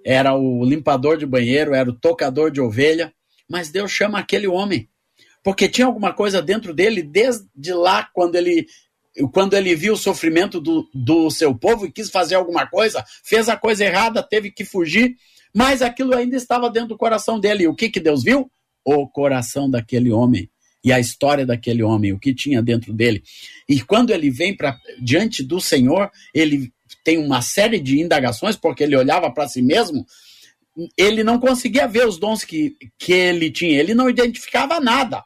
[0.05, 3.13] era o limpador de banheiro, era o tocador de ovelha,
[3.49, 4.89] mas Deus chama aquele homem
[5.47, 8.67] porque tinha alguma coisa dentro dele desde lá, quando ele
[9.33, 13.49] quando ele viu o sofrimento do, do seu povo e quis fazer alguma coisa, fez
[13.49, 15.15] a coisa errada, teve que fugir,
[15.55, 17.63] mas aquilo ainda estava dentro do coração dele.
[17.63, 18.51] E o que, que Deus viu?
[18.85, 20.51] O coração daquele homem
[20.83, 23.23] e a história daquele homem, o que tinha dentro dele.
[23.69, 26.73] E quando ele vem para diante do Senhor, ele
[27.05, 30.05] tem uma série de indagações, porque ele olhava para si mesmo,
[30.99, 35.23] ele não conseguia ver os dons que, que ele tinha, ele não identificava nada.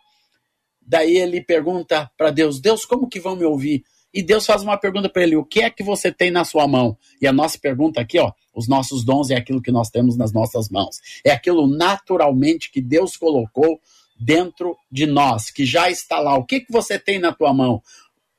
[0.90, 3.84] Daí ele pergunta para Deus: Deus, como que vão me ouvir?
[4.12, 6.66] E Deus faz uma pergunta para ele: O que é que você tem na sua
[6.66, 6.98] mão?
[7.22, 10.32] E a nossa pergunta aqui, ó, os nossos dons é aquilo que nós temos nas
[10.32, 10.98] nossas mãos.
[11.24, 13.80] É aquilo naturalmente que Deus colocou
[14.18, 16.36] dentro de nós, que já está lá.
[16.36, 17.80] O que que você tem na tua mão?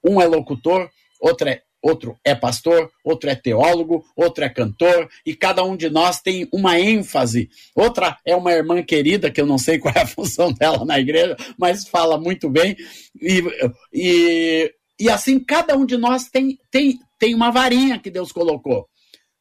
[0.04, 0.89] Um é locutor,
[1.22, 5.90] outro é outro é pastor, outro é teólogo, outro é cantor, e cada um de
[5.90, 7.50] nós tem uma ênfase.
[7.76, 11.00] Outra é uma irmã querida, que eu não sei qual é a função dela na
[11.00, 12.76] igreja, mas fala muito bem.
[13.20, 13.44] E,
[13.92, 18.88] e, e assim, cada um de nós tem, tem, tem uma varinha que Deus colocou.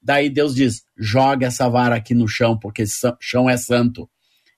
[0.02, 4.08] Daí Deus diz: joga essa vara aqui no chão, porque esse chão é santo.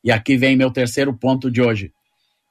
[0.04, 1.92] E aqui vem meu terceiro ponto de hoje.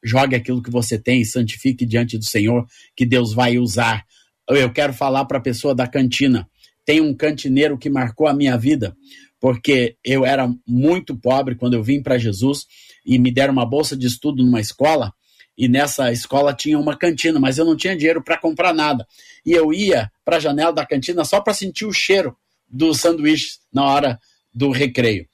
[0.04, 2.66] Jogue aquilo que você tem e santifique diante do Senhor,
[2.96, 4.04] que Deus vai usar
[4.50, 6.48] eu quero falar para a pessoa da cantina.
[6.86, 8.96] Tem um cantineiro que marcou a minha vida,
[9.40, 12.66] porque eu era muito pobre quando eu vim para Jesus
[13.06, 15.14] e me deram uma bolsa de estudo numa escola.
[15.58, 19.06] E nessa escola tinha uma cantina, mas eu não tinha dinheiro para comprar nada.
[19.46, 22.36] E eu ia para a janela da cantina só para sentir o cheiro
[22.68, 24.20] dos sanduíches na hora
[24.54, 25.28] do recreio,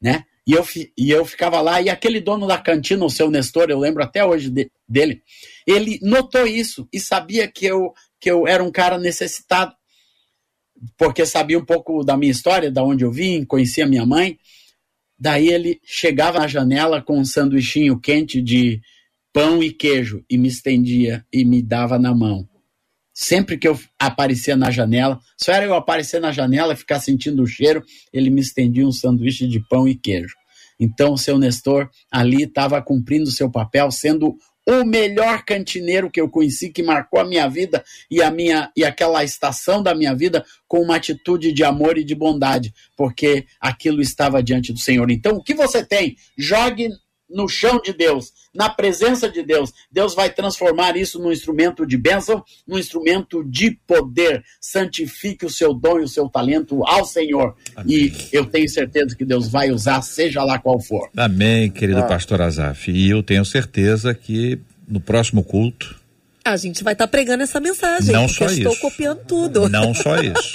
[0.00, 0.24] né?
[0.46, 0.66] E eu,
[0.98, 4.24] e eu ficava lá, e aquele dono da cantina, o seu Nestor, eu lembro até
[4.24, 5.22] hoje de, dele,
[5.66, 9.74] ele notou isso e sabia que eu que eu era um cara necessitado,
[10.96, 14.38] porque sabia um pouco da minha história, da onde eu vim, conhecia minha mãe.
[15.18, 18.80] Daí ele chegava na janela com um sanduichinho quente de
[19.32, 22.48] pão e queijo e me estendia e me dava na mão.
[23.12, 27.46] Sempre que eu aparecia na janela, só era eu aparecer na janela, ficar sentindo o
[27.46, 30.34] cheiro, ele me estendia um sanduíche de pão e queijo.
[30.78, 34.34] Então, o seu Nestor ali estava cumprindo seu papel, sendo
[34.68, 38.84] o melhor cantineiro que eu conheci, que marcou a minha vida e a minha e
[38.84, 44.00] aquela estação da minha vida com uma atitude de amor e de bondade, porque aquilo
[44.00, 45.10] estava diante do Senhor.
[45.10, 46.16] Então, o que você tem?
[46.36, 46.88] Jogue
[47.30, 49.72] no chão de Deus, na presença de Deus.
[49.90, 54.42] Deus vai transformar isso num instrumento de bênção, num instrumento de poder.
[54.60, 57.54] Santifique o seu dom e o seu talento ao Senhor.
[57.76, 57.96] Amém.
[57.96, 61.08] E eu tenho certeza que Deus vai usar, seja lá qual for.
[61.16, 62.06] Amém, querido ah.
[62.06, 62.90] pastor Azaf.
[62.90, 64.58] E eu tenho certeza que
[64.88, 65.99] no próximo culto
[66.52, 68.12] a gente vai estar tá pregando essa mensagem.
[68.12, 68.58] Não só isso.
[68.58, 69.68] Estou copiando tudo.
[69.68, 70.52] Não só isso.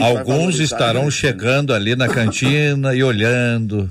[0.00, 1.10] Alguns estarão né?
[1.10, 3.90] chegando ali na cantina e olhando.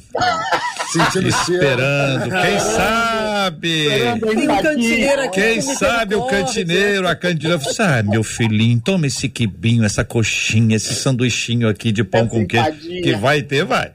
[0.92, 2.30] Sentindo esperando.
[2.42, 3.90] Quem sabe?
[3.90, 5.42] Tem um cantineiro aqui.
[5.42, 7.60] Quem sabe o cantineiro, a cantineira.
[7.80, 12.80] Ah, meu filhinho, toma esse quibinho, essa coxinha, esse sanduichinho aqui de pão com queijo.
[13.04, 13.92] Que vai ter, vai.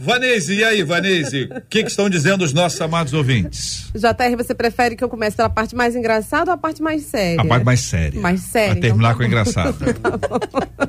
[0.00, 1.48] Vanese, e aí, Vanese?
[1.50, 3.90] O que, que, estão dizendo os nossos amados ouvintes?
[3.92, 7.40] JR, você prefere que eu comece pela parte mais engraçada ou a parte mais séria?
[7.40, 8.20] A parte mais séria.
[8.20, 8.74] Mais séria.
[8.74, 9.76] Pra terminar então, com o engraçado.
[9.98, 10.88] tá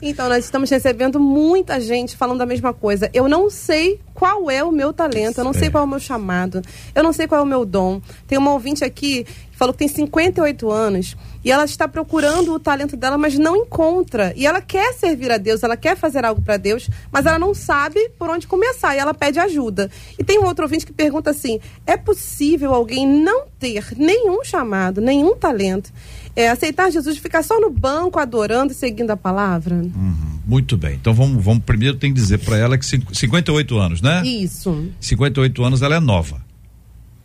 [0.00, 3.10] então, nós estamos recebendo muita gente falando a mesma coisa.
[3.12, 5.98] Eu não sei qual é o meu talento, eu não sei qual é o meu
[5.98, 6.62] chamado,
[6.94, 8.00] eu não sei qual é o meu dom.
[8.28, 12.58] Tem uma ouvinte aqui que falou que tem 58 anos e ela está procurando o
[12.58, 14.32] talento dela, mas não encontra.
[14.34, 17.52] E ela quer servir a Deus, ela quer fazer algo para Deus, mas ela não
[17.52, 19.90] sabe por onde começar e ela pede ajuda.
[20.18, 25.00] E tem um outro ouvinte que pergunta assim: é possível alguém não ter nenhum chamado,
[25.00, 25.92] nenhum talento?
[26.36, 29.76] É, aceitar Jesus e ficar só no banco adorando e seguindo a palavra?
[29.76, 30.94] Uhum, muito bem.
[30.94, 34.26] Então vamos, vamos primeiro tem que dizer para ela que 58 anos, né?
[34.26, 34.88] Isso.
[34.98, 36.42] 58 anos ela é nova.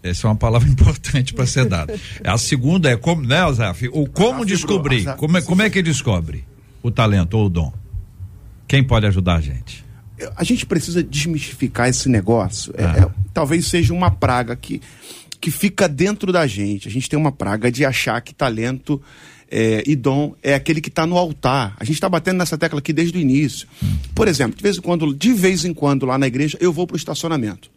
[0.02, 2.00] Essa é uma palavra importante para ser dada.
[2.24, 3.88] A segunda é como, né, Zaf?
[3.90, 5.06] O como descobrir?
[5.16, 6.46] Como é, como é que descobre
[6.82, 7.74] o talento ou o dom?
[8.68, 9.84] Quem pode ajudar a gente?
[10.36, 12.74] A gente precisa desmistificar esse negócio.
[12.78, 12.96] É, ah.
[12.98, 14.82] é, talvez seja uma praga que,
[15.40, 16.88] que fica dentro da gente.
[16.88, 19.02] A gente tem uma praga de achar que talento
[19.50, 21.76] é, e dom é aquele que está no altar.
[21.80, 23.68] A gente está batendo nessa tecla aqui desde o início.
[24.14, 26.86] Por exemplo, de vez em quando, de vez em quando lá na igreja, eu vou
[26.86, 27.72] para o estacionamento.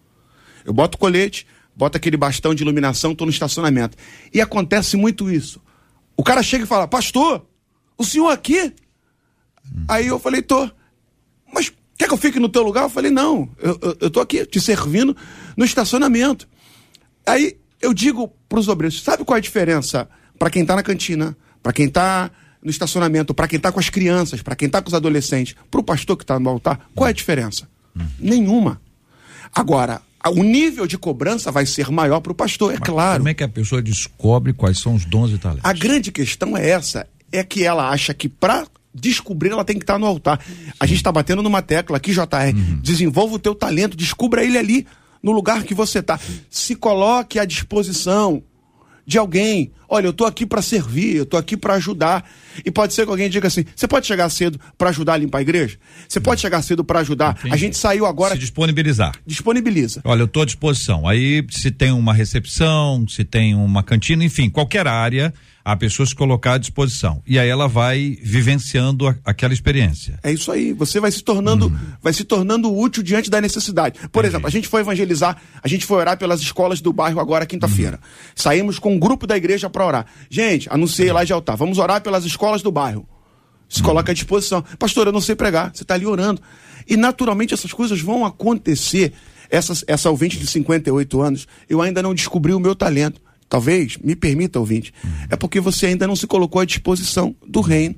[0.64, 3.96] Eu boto o colete, bota aquele bastão de iluminação, estou no estacionamento.
[4.32, 5.60] E acontece muito isso.
[6.16, 7.46] O cara chega e fala, pastor,
[7.96, 8.72] o senhor aqui?
[9.88, 10.70] Aí eu falei, tô.
[11.52, 12.84] Mas quer que eu fique no teu lugar?
[12.84, 15.16] Eu falei, não, eu, eu, eu tô aqui te servindo
[15.56, 16.48] no estacionamento.
[17.26, 20.08] Aí eu digo para os obreiros, sabe qual é a diferença
[20.38, 22.30] para quem está na cantina, para quem está
[22.62, 25.80] no estacionamento, para quem está com as crianças, para quem está com os adolescentes, para
[25.80, 26.88] o pastor que está no altar?
[26.94, 27.68] Qual é a diferença?
[28.18, 28.80] Nenhuma.
[29.54, 30.00] Agora,
[30.30, 33.18] o nível de cobrança vai ser maior para o pastor, é Mas claro.
[33.18, 35.64] Como é que a pessoa descobre quais são os dons e talentos?
[35.64, 39.84] A grande questão é essa, é que ela acha que para descobrir ela tem que
[39.84, 40.38] estar no altar.
[40.78, 42.54] A gente está batendo numa tecla aqui, JR.
[42.54, 42.80] Uhum.
[42.82, 44.86] Desenvolva o teu talento, descubra ele ali,
[45.22, 46.18] no lugar que você está.
[46.50, 48.42] Se coloque à disposição
[49.06, 49.72] de alguém.
[49.88, 52.28] Olha, eu estou aqui para servir, eu estou aqui para ajudar.
[52.64, 55.38] E pode ser que alguém diga assim: você pode chegar cedo para ajudar a limpar
[55.38, 55.78] a igreja?
[56.08, 57.36] Você pode chegar cedo para ajudar?
[57.38, 57.54] Entendi.
[57.54, 58.34] A gente saiu agora.
[58.34, 59.12] Se disponibilizar.
[59.26, 60.00] Disponibiliza.
[60.04, 61.06] Olha, eu estou à disposição.
[61.06, 65.32] Aí, se tem uma recepção, se tem uma cantina, enfim, qualquer área
[65.64, 67.22] a pessoa se colocar à disposição.
[67.26, 70.18] E aí ela vai vivenciando a, aquela experiência.
[70.22, 70.72] É isso aí.
[70.72, 71.78] Você vai se tornando, hum.
[72.02, 73.98] vai se tornando útil diante da necessidade.
[74.08, 74.26] Por Entendi.
[74.26, 78.00] exemplo, a gente foi evangelizar, a gente foi orar pelas escolas do bairro agora quinta-feira.
[78.02, 78.32] Hum.
[78.34, 80.06] Saímos com um grupo da igreja para orar.
[80.28, 81.14] Gente, anunciei hum.
[81.14, 81.56] lá de altar.
[81.56, 83.06] Vamos orar pelas escolas do bairro.
[83.68, 83.84] Se hum.
[83.84, 84.64] coloca à disposição.
[84.78, 85.70] Pastor, eu não sei pregar.
[85.72, 86.42] Você está ali orando.
[86.88, 89.12] E naturalmente essas coisas vão acontecer.
[89.48, 93.20] Essa, essa ouvinte de 58 anos, eu ainda não descobri o meu talento
[93.52, 94.94] talvez, me permita, ouvinte,
[95.28, 97.96] é porque você ainda não se colocou à disposição do reino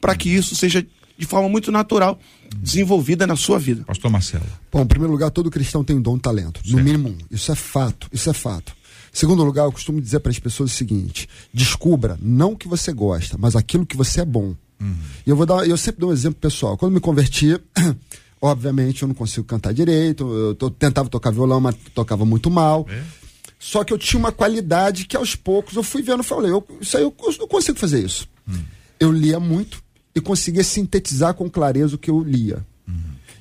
[0.00, 0.84] para que isso seja
[1.16, 2.18] de forma muito natural
[2.56, 3.84] desenvolvida na sua vida.
[3.84, 4.44] Pastor Marcelo.
[4.72, 6.76] Bom, em primeiro lugar, todo cristão tem um dom, um talento, certo.
[6.76, 7.18] no mínimo um.
[7.30, 8.72] Isso é fato, isso é fato.
[9.12, 12.92] Segundo lugar, eu costumo dizer para as pessoas o seguinte: descubra não o que você
[12.92, 14.56] gosta, mas aquilo que você é bom.
[14.80, 14.96] Uhum.
[15.24, 16.76] E eu vou dar, eu sempre dou um exemplo pessoal.
[16.76, 17.56] Quando me converti,
[18.42, 22.84] obviamente eu não consigo cantar direito, eu tentava tocar violão, mas tocava muito mal.
[22.90, 23.25] É?
[23.66, 26.96] Só que eu tinha uma qualidade que aos poucos eu fui vendo, falei, eu, isso
[26.96, 28.28] aí eu, eu consigo fazer isso.
[28.48, 28.60] Hum.
[29.00, 29.82] Eu lia muito
[30.14, 32.64] e conseguia sintetizar com clareza o que eu lia.
[32.88, 32.94] Hum.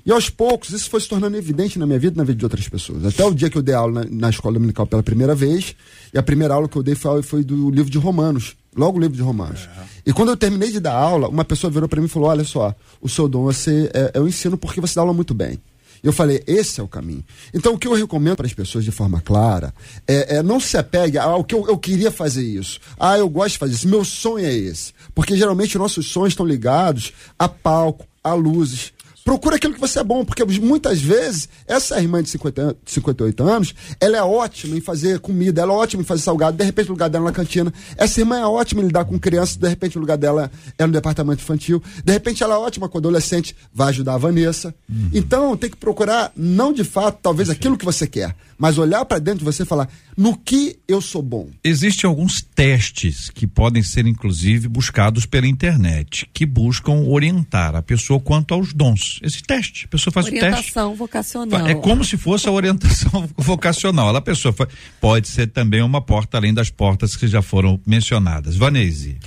[0.04, 2.44] E aos poucos isso foi se tornando evidente na minha vida e na vida de
[2.44, 3.06] outras pessoas.
[3.06, 5.76] Até o dia que eu dei aula na, na escola dominical pela primeira vez,
[6.12, 8.56] e a primeira aula que eu dei foi, foi do livro de Romanos.
[8.76, 9.70] Logo o livro de Romanos.
[9.78, 10.10] É.
[10.10, 12.44] E quando eu terminei de dar aula, uma pessoa virou para mim e falou: Olha
[12.44, 15.60] só, o seu dom você, é, eu ensino porque você dá aula muito bem.
[16.06, 17.26] Eu falei, esse é o caminho.
[17.52, 19.74] Então, o que eu recomendo para as pessoas de forma clara
[20.08, 22.80] é, é não se apegue ao que eu, eu, queria fazer isso.
[23.00, 23.88] Ah, eu gosto de fazer isso.
[23.88, 24.94] Meu sonho é esse.
[25.16, 28.94] Porque geralmente nossos sonhos estão ligados a palco, a luzes,
[29.26, 33.74] procura aquilo que você é bom, porque muitas vezes essa irmã de 50, 58 anos,
[34.00, 36.92] ela é ótima em fazer comida, ela é ótima em fazer salgado, de repente o
[36.92, 37.74] lugar dela é na cantina.
[37.98, 40.94] Essa irmã é ótima em lidar com crianças, de repente o lugar dela é no
[40.94, 41.82] departamento infantil.
[42.04, 44.76] De repente ela é ótima com adolescente, vai ajudar a Vanessa.
[44.88, 45.10] Uhum.
[45.12, 49.20] Então tem que procurar, não de fato, talvez aquilo que você quer, mas olhar para
[49.20, 51.50] dentro de você e falar: no que eu sou bom?
[51.64, 58.20] Existem alguns testes que podem ser, inclusive, buscados pela internet, que buscam orientar a pessoa
[58.20, 59.20] quanto aos dons.
[59.22, 60.78] Esse teste, a pessoa faz orientação o teste.
[60.80, 61.68] Orientação vocacional.
[61.68, 64.16] É como se fosse a orientação vocacional.
[64.16, 68.56] A pessoa faz, pode ser também uma porta além das portas que já foram mencionadas.
[68.56, 69.18] Vanese.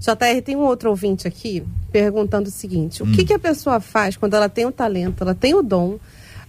[0.00, 1.62] JR, tem um outro ouvinte aqui
[1.92, 3.12] perguntando o seguinte: o hum.
[3.12, 5.98] que, que a pessoa faz quando ela tem o talento, ela tem o dom,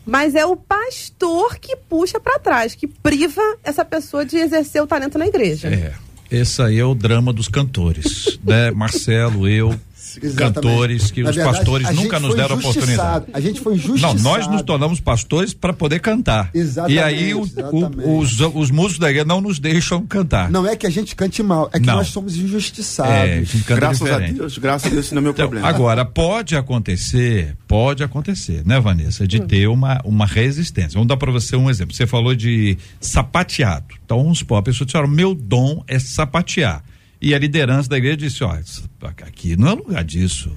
[0.06, 4.88] mas é o pastor que puxa para trás, que priva essa pessoa de exercer o
[4.88, 5.68] talento na igreja.
[5.68, 5.94] É.
[6.30, 8.72] Esse aí é o drama dos cantores, né?
[8.76, 9.78] Marcelo, eu,
[10.22, 10.38] Exatamente.
[10.38, 13.26] cantores que Na os verdade, pastores nunca nos deram oportunidade.
[13.34, 14.16] A gente foi injustiçado.
[14.16, 16.50] Não, nós nos tornamos pastores para poder cantar.
[16.54, 16.98] Exatamente.
[16.98, 20.50] E aí o, o, os, os músicos da igreja não nos deixam cantar.
[20.50, 21.96] Não é que a gente cante mal, é que não.
[21.96, 23.14] nós somos injustiçados.
[23.14, 24.32] É, graças diferente.
[24.32, 25.68] a Deus, graças a Deus, isso não é meu então, problema.
[25.68, 29.48] Agora, pode acontecer, pode acontecer, né, Vanessa, de hum.
[29.48, 30.94] ter uma, uma resistência.
[30.94, 31.96] Vamos dar para você um exemplo.
[31.96, 33.96] Você falou de sapateado.
[34.06, 36.84] Então, vamos supor, a pessoa disse, olha, meu dom é sapatear.
[37.22, 38.58] E a liderança da igreja disse: ó,
[39.02, 40.52] aqui não é lugar disso.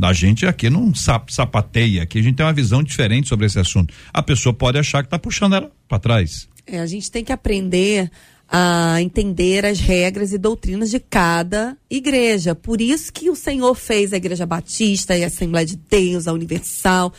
[0.00, 3.94] A gente aqui não sapateia, aqui a gente tem uma visão diferente sobre esse assunto.
[4.12, 6.48] A pessoa pode achar que está puxando ela para trás.
[6.66, 8.10] É, a gente tem que aprender
[8.48, 12.54] a entender as regras e doutrinas de cada igreja.
[12.54, 16.34] Por isso que o Senhor fez a Igreja Batista e a Assembleia de Deus, a
[16.34, 17.14] Universal,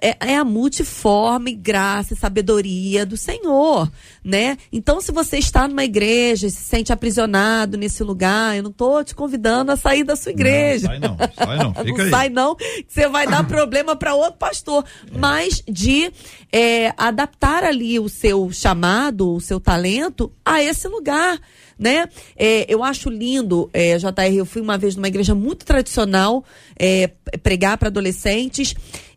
[0.00, 3.90] é, é, a multiforme graça e sabedoria do Senhor,
[4.22, 4.56] né?
[4.72, 9.04] Então, se você está numa igreja e se sente aprisionado nesse lugar, eu não estou
[9.04, 10.88] te convidando a sair da sua igreja.
[10.88, 11.74] Não, sai não, sai não.
[11.84, 12.10] Fica não aí.
[12.10, 14.84] sai não, você vai dar problema para outro pastor.
[15.12, 15.18] É.
[15.18, 16.12] Mas de
[16.52, 21.40] é, adaptar ali o seu chamado, o seu talento a esse lugar
[21.78, 22.08] né?
[22.36, 26.44] É, eu acho lindo, é, JR, eu fui uma vez numa igreja muito tradicional
[26.78, 27.10] é,
[27.42, 28.74] pregar para adolescentes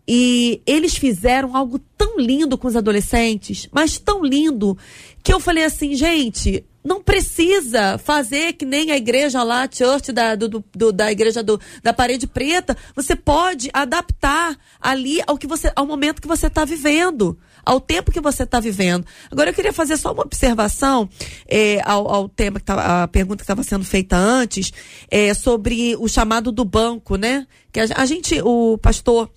[0.08, 4.78] e eles fizeram algo tão lindo com os adolescentes, mas tão lindo,
[5.22, 10.14] que eu falei assim, gente, não precisa fazer que nem a igreja lá, a church
[10.14, 12.78] da, do, do, da igreja do, da parede preta.
[12.96, 18.10] Você pode adaptar ali ao, que você, ao momento que você está vivendo, ao tempo
[18.10, 19.06] que você está vivendo.
[19.30, 21.10] Agora eu queria fazer só uma observação
[21.46, 24.72] é, ao, ao tema que a pergunta que estava sendo feita antes,
[25.12, 27.46] é, sobre o chamado do banco, né?
[27.70, 29.30] Que a, a gente, o pastor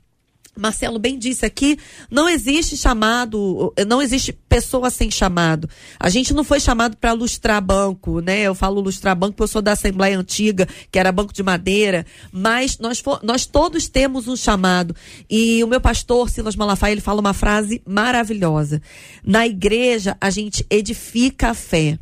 [0.61, 1.79] Marcelo bem disse aqui,
[2.11, 5.69] não existe chamado, não existe pessoa sem chamado.
[5.99, 8.43] A gente não foi chamado para lustrar banco, né?
[8.43, 12.05] Eu falo lustrar banco porque eu sou da Assembleia Antiga, que era banco de madeira,
[12.31, 14.95] mas nós, nós todos temos um chamado.
[15.29, 18.83] E o meu pastor, Silas Malafaia, ele fala uma frase maravilhosa.
[19.25, 21.99] Na igreja, a gente edifica a fé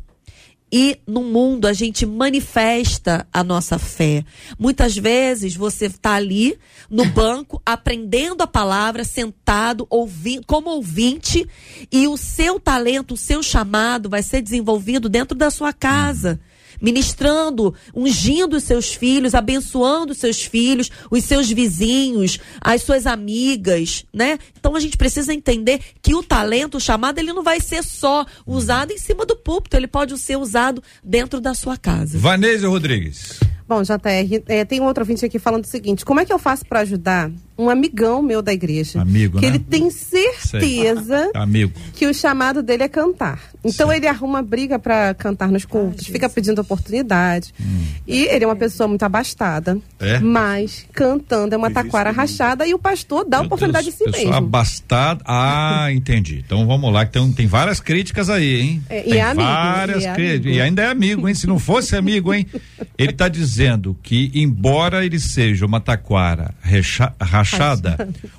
[0.71, 4.23] e no mundo a gente manifesta a nossa fé.
[4.57, 6.57] Muitas vezes você está ali
[6.89, 11.47] no banco aprendendo a palavra, sentado, ouvindo, como ouvinte,
[11.91, 16.39] e o seu talento, o seu chamado vai ser desenvolvido dentro da sua casa
[16.81, 24.05] ministrando, ungindo os seus filhos, abençoando os seus filhos, os seus vizinhos, as suas amigas,
[24.13, 24.37] né?
[24.57, 28.25] Então a gente precisa entender que o talento, o chamado, ele não vai ser só
[28.45, 32.17] usado em cima do púlpito, ele pode ser usado dentro da sua casa.
[32.17, 33.39] Vanessa Rodrigues.
[33.67, 36.39] Bom, JR, é, tem um outro ouvinte aqui falando o seguinte: como é que eu
[36.39, 39.01] faço para ajudar um amigão meu da igreja?
[39.01, 39.55] Amigo, que né?
[39.55, 41.73] ele tem certeza Amigo.
[41.93, 43.39] que o chamado dele é cantar.
[43.63, 47.53] Então ele arruma briga para cantar nos cultos, Ai, fica pedindo oportunidade.
[47.59, 47.83] Hum.
[48.07, 50.19] E ele é uma pessoa muito abastada, é?
[50.19, 54.03] mas cantando é uma taquara rachada e o pastor dá Meu oportunidade Deus, a si
[54.05, 54.37] pessoa mesmo.
[54.37, 55.21] abastada.
[55.25, 56.41] Ah, entendi.
[56.45, 58.83] Então vamos lá, então tem várias críticas aí, hein?
[58.89, 60.45] É, tem e é amigo, várias e é críticas.
[60.45, 60.55] amigo.
[60.57, 61.35] E ainda é amigo, hein?
[61.35, 62.45] Se não fosse amigo, hein?
[62.97, 67.13] Ele está dizendo que, embora ele seja uma taquara recha,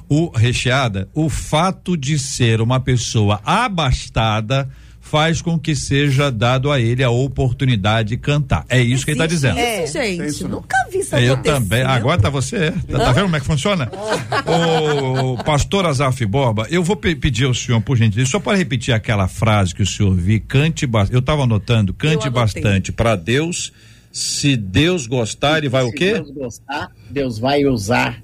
[0.09, 4.69] o recheada, o fato de ser uma pessoa abastada
[5.11, 8.65] faz com que seja dado a ele a oportunidade de cantar.
[8.69, 9.59] É isso que ele está dizendo.
[9.59, 11.83] É, gente, isso, nunca vi isso Eu também.
[11.83, 12.71] Agora tá você.
[12.89, 13.91] Tá, tá vendo como é que funciona?
[14.47, 18.95] o pastor Azaf Borba, eu vou pe pedir ao senhor, por gentileza, só para repetir
[18.95, 21.15] aquela frase que o senhor vi, cante bastante.
[21.15, 23.73] Eu estava anotando, cante bastante para Deus.
[24.13, 26.15] Se Deus gostar, ele vai se o quê?
[26.15, 28.21] Deus gostar, Deus vai usar.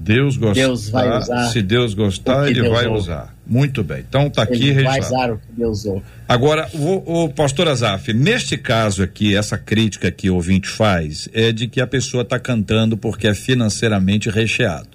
[0.00, 0.60] Deus gostar.
[0.60, 2.98] Deus vai usar se Deus gostar, ele Deus vai ouve.
[3.00, 3.34] usar.
[3.46, 4.04] Muito bem.
[4.08, 5.14] Então tá aqui Ele vai registrado.
[5.14, 6.02] usar o que Deus ouve.
[6.28, 11.50] Agora, o, o pastor Azaf, neste caso aqui, essa crítica que o ouvinte faz é
[11.50, 14.88] de que a pessoa está cantando porque é financeiramente recheado.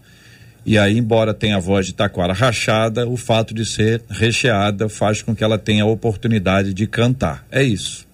[0.65, 5.21] E aí, embora tenha a voz de taquara rachada, o fato de ser recheada faz
[5.21, 7.45] com que ela tenha a oportunidade de cantar.
[7.51, 8.07] É isso.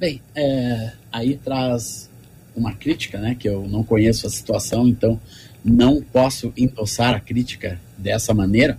[0.00, 2.10] Bem, é, aí traz
[2.56, 3.36] uma crítica, né?
[3.38, 5.20] Que eu não conheço a situação, então
[5.64, 8.78] não posso endossar a crítica dessa maneira,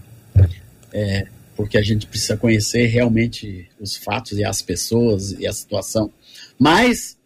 [0.91, 6.11] é, porque a gente precisa conhecer realmente os fatos e as pessoas e a situação.
[6.59, 7.17] Mas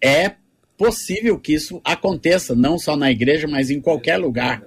[0.00, 0.34] é
[0.76, 4.62] possível que isso aconteça, não só na igreja, mas em qualquer lugar.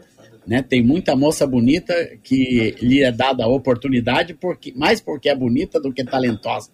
[0.46, 0.62] Né?
[0.62, 5.80] Tem muita moça bonita que lhe é dada a oportunidade, porque, mais porque é bonita
[5.80, 6.70] do que talentosa.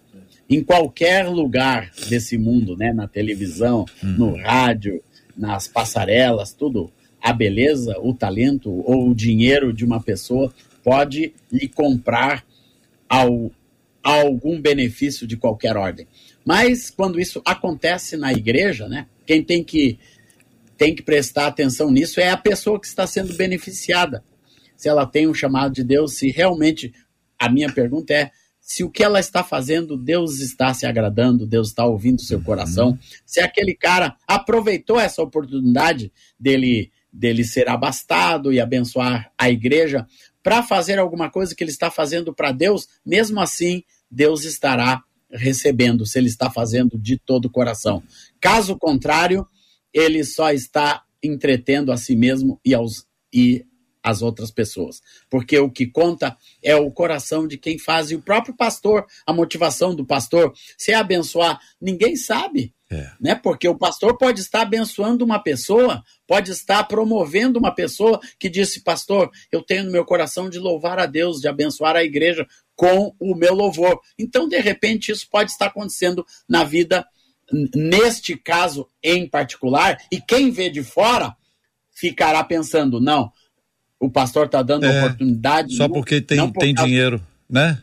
[0.50, 2.92] Em qualquer lugar desse mundo, né?
[2.92, 5.02] na televisão, no rádio,
[5.36, 6.90] nas passarelas, tudo.
[7.20, 10.52] A beleza, o talento ou o dinheiro de uma pessoa
[10.82, 12.44] pode lhe comprar
[13.08, 13.50] ao,
[14.02, 16.06] algum benefício de qualquer ordem.
[16.44, 19.06] Mas quando isso acontece na igreja, né?
[19.26, 19.98] Quem tem que
[20.78, 24.22] tem que prestar atenção nisso é a pessoa que está sendo beneficiada.
[24.76, 26.94] Se ela tem um chamado de Deus, se realmente
[27.36, 31.68] a minha pergunta é se o que ela está fazendo, Deus está se agradando, Deus
[31.68, 38.60] está ouvindo seu coração, se aquele cara aproveitou essa oportunidade dele dele ser abastado e
[38.60, 40.06] abençoar a igreja
[40.42, 46.06] para fazer alguma coisa que ele está fazendo para Deus, mesmo assim, Deus estará recebendo,
[46.06, 48.02] se ele está fazendo de todo o coração.
[48.40, 49.46] Caso contrário,
[49.92, 53.04] ele só está entretendo a si mesmo e, aos,
[53.34, 53.66] e
[54.00, 55.02] as outras pessoas.
[55.28, 59.32] Porque o que conta é o coração de quem faz, e o próprio pastor, a
[59.32, 62.72] motivação do pastor, se é abençoar, ninguém sabe.
[62.90, 63.10] É.
[63.20, 63.34] Né?
[63.34, 68.80] Porque o pastor pode estar abençoando uma pessoa, pode estar promovendo uma pessoa que disse,
[68.80, 73.14] pastor, eu tenho no meu coração de louvar a Deus, de abençoar a igreja com
[73.20, 74.00] o meu louvor.
[74.18, 77.04] Então, de repente, isso pode estar acontecendo na vida,
[77.74, 81.36] neste caso em particular, e quem vê de fora
[81.90, 83.30] ficará pensando, não,
[84.00, 85.76] o pastor está dando É, oportunidade.
[85.76, 87.20] Só porque tem, não tem dinheiro,
[87.50, 87.82] né?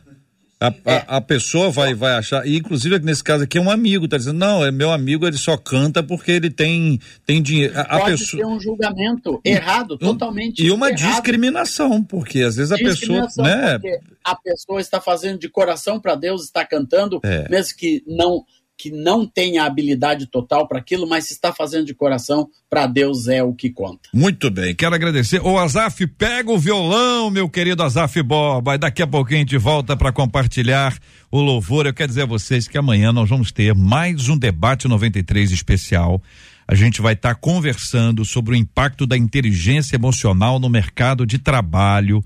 [0.58, 1.04] A, a- É.
[1.06, 4.38] a pessoa vai, vai achar, e inclusive nesse caso aqui é um amigo, tá dizendo,
[4.38, 7.76] não, é meu amigo, ele só canta porque ele tem, tem dinheiro.
[7.78, 8.42] A, a Pode pessoa.
[8.42, 11.12] ser um julgamento errado, totalmente E uma errado.
[11.12, 13.78] discriminação, porque às vezes a pessoa, né?
[14.24, 17.46] a pessoa está fazendo de coração para Deus, está cantando, É.
[17.50, 18.42] mesmo que não
[18.76, 22.86] que não tem a habilidade total para aquilo, mas se está fazendo de coração, para
[22.86, 24.08] Deus é o que conta.
[24.12, 25.40] Muito bem, quero agradecer.
[25.40, 29.56] O Azaf, pega o violão, meu querido Azaf Borba, e daqui a pouquinho a gente
[29.56, 30.96] volta para compartilhar
[31.30, 31.86] o louvor.
[31.86, 36.22] Eu quero dizer a vocês que amanhã nós vamos ter mais um debate 93 especial.
[36.68, 41.38] A gente vai estar tá conversando sobre o impacto da inteligência emocional no mercado de
[41.38, 42.22] trabalho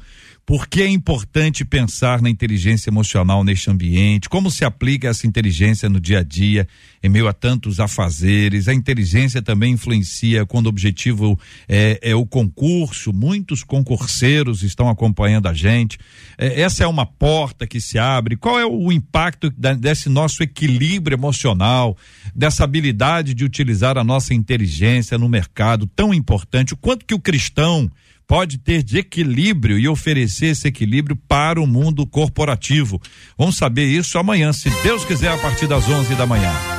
[0.50, 4.28] por que é importante pensar na inteligência emocional neste ambiente?
[4.28, 6.66] Como se aplica essa inteligência no dia a dia,
[7.00, 8.66] em meio a tantos afazeres?
[8.66, 11.38] A inteligência também influencia quando o objetivo
[11.68, 13.12] é, é o concurso.
[13.12, 15.96] Muitos concurseiros estão acompanhando a gente.
[16.36, 18.34] É, essa é uma porta que se abre.
[18.34, 21.96] Qual é o impacto da, desse nosso equilíbrio emocional,
[22.34, 26.74] dessa habilidade de utilizar a nossa inteligência no mercado tão importante?
[26.74, 27.88] O quanto que o cristão
[28.30, 33.02] pode ter de equilíbrio e oferecer esse equilíbrio para o mundo corporativo.
[33.36, 36.69] Vamos saber isso amanhã, se Deus quiser, a partir das 11 da manhã.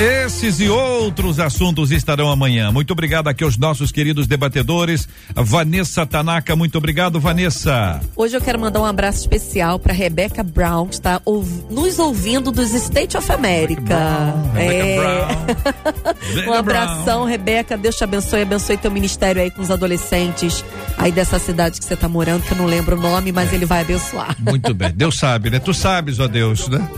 [0.00, 2.72] Esses e outros assuntos estarão amanhã.
[2.72, 5.06] Muito obrigado aqui aos nossos queridos debatedores.
[5.34, 8.00] Vanessa Tanaka, muito obrigado, Vanessa.
[8.16, 11.20] Hoje eu quero mandar um abraço especial para Rebecca Brown, que está
[11.68, 13.82] nos ouvindo dos State of America.
[13.84, 16.48] Brown, é.
[16.48, 17.76] um abração, Rebeca.
[17.76, 20.64] Deus te abençoe, abençoe teu ministério aí com os adolescentes
[20.96, 23.56] aí dessa cidade que você está morando, que eu não lembro o nome, mas é.
[23.56, 24.34] ele vai abençoar.
[24.38, 24.92] Muito bem.
[24.92, 25.58] Deus sabe, né?
[25.58, 26.88] Tu sabes, ó Deus, né?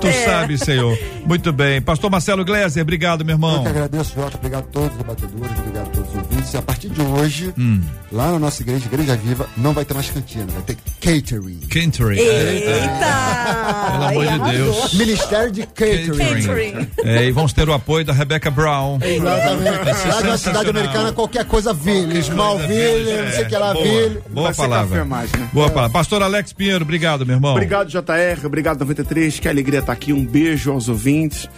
[0.00, 0.24] Tu é.
[0.24, 0.98] sabes, Senhor.
[1.26, 1.82] Muito bem.
[1.82, 3.56] Pastor Marcelo Gleiser, obrigado, meu irmão.
[3.56, 4.36] Eu que agradeço, Jota.
[4.38, 6.54] Obrigado a todos os debatedores, obrigado a todos os ouvintes.
[6.54, 7.82] E a partir de hoje, hum.
[8.10, 11.60] lá na nossa igreja, Igreja Viva, não vai ter mais cantina, vai ter catering.
[11.68, 12.18] Catering.
[12.18, 13.90] Eita!
[13.92, 14.94] Pelo amor de Deus.
[14.94, 16.16] Ministério de catering.
[16.16, 16.88] catering.
[17.04, 18.98] É, e vamos ter o apoio da Rebecca Brown.
[19.02, 20.08] Exatamente.
[20.08, 22.18] Lá na cidade americana, qualquer coisa Ville.
[22.20, 24.20] Smallville, não sei o que lá, Ville.
[24.30, 25.04] Boa palavra.
[25.04, 25.48] Mais, né?
[25.52, 25.92] Boa palavra.
[25.92, 27.52] Pastor Alex Pinheiro, obrigado, meu irmão.
[27.52, 28.44] Obrigado, JR.
[28.44, 29.40] Obrigado, 93.
[29.40, 30.12] Que alegria estar aqui.
[30.12, 31.48] Um beijo aos ouvintes.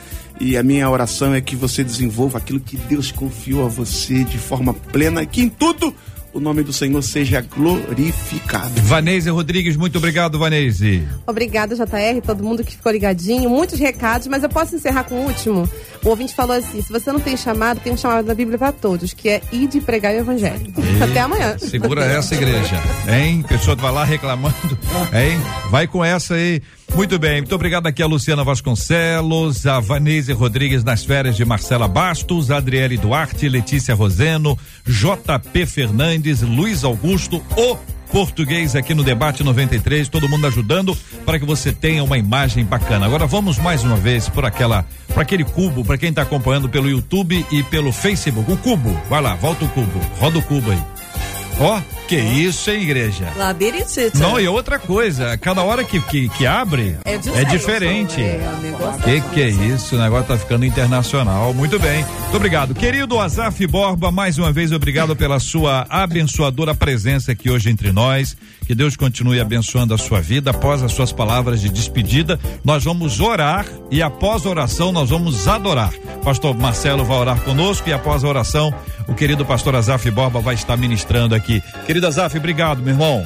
[0.40, 4.38] E a minha oração é que você desenvolva aquilo que Deus confiou a você de
[4.38, 5.94] forma plena e que em tudo
[6.32, 8.80] o nome do Senhor seja glorificado.
[8.82, 11.06] Vanese Rodrigues, muito obrigado, Vanese.
[11.26, 13.50] Obrigada, JR, todo mundo que ficou ligadinho.
[13.50, 15.68] Muitos recados, mas eu posso encerrar com o último?
[16.04, 18.72] O ouvinte falou assim: se você não tem chamado, tem um chamado da Bíblia para
[18.72, 20.72] todos, que é ir de pregar o Evangelho.
[20.76, 21.02] E...
[21.02, 21.58] Até amanhã.
[21.58, 23.44] Segura essa igreja, hein?
[23.48, 24.78] Pessoa vai lá reclamando,
[25.12, 25.40] hein?
[25.70, 26.62] Vai com essa aí.
[26.94, 31.86] Muito bem, muito obrigado aqui a Luciana Vasconcelos, a Vanese Rodrigues nas férias de Marcela
[31.86, 37.76] Bastos, Adriele Duarte, Letícia Roseno, JP Fernandes, Luiz Augusto, o
[38.10, 43.06] português aqui no debate 93, todo mundo ajudando para que você tenha uma imagem bacana.
[43.06, 46.88] Agora vamos mais uma vez por aquela, para aquele cubo, para quem está acompanhando pelo
[46.88, 48.90] YouTube e pelo Facebook, o cubo.
[49.08, 50.82] Vai lá, volta o cubo, roda o cubo aí.
[51.60, 53.30] Ó, que isso, hein, igreja?
[53.36, 54.16] Labirintite.
[54.16, 58.22] Não, e outra coisa, cada hora que, que, que abre é, é diferente.
[58.22, 58.40] É,
[59.04, 59.94] que que é isso?
[59.94, 61.52] O negócio tá ficando internacional.
[61.52, 62.02] Muito bem.
[62.02, 62.74] Muito obrigado.
[62.74, 68.34] Querido Azaf Borba, mais uma vez, obrigado pela sua abençoadora presença aqui hoje entre nós.
[68.66, 70.50] Que Deus continue abençoando a sua vida.
[70.50, 75.46] Após as suas palavras de despedida, nós vamos orar e após a oração nós vamos
[75.46, 75.92] adorar.
[76.24, 78.74] Pastor Marcelo vai orar conosco e após a oração,
[79.06, 81.62] o querido pastor Azaf Borba vai estar ministrando aqui.
[81.86, 83.24] Querido Azaf, obrigado, meu irmão.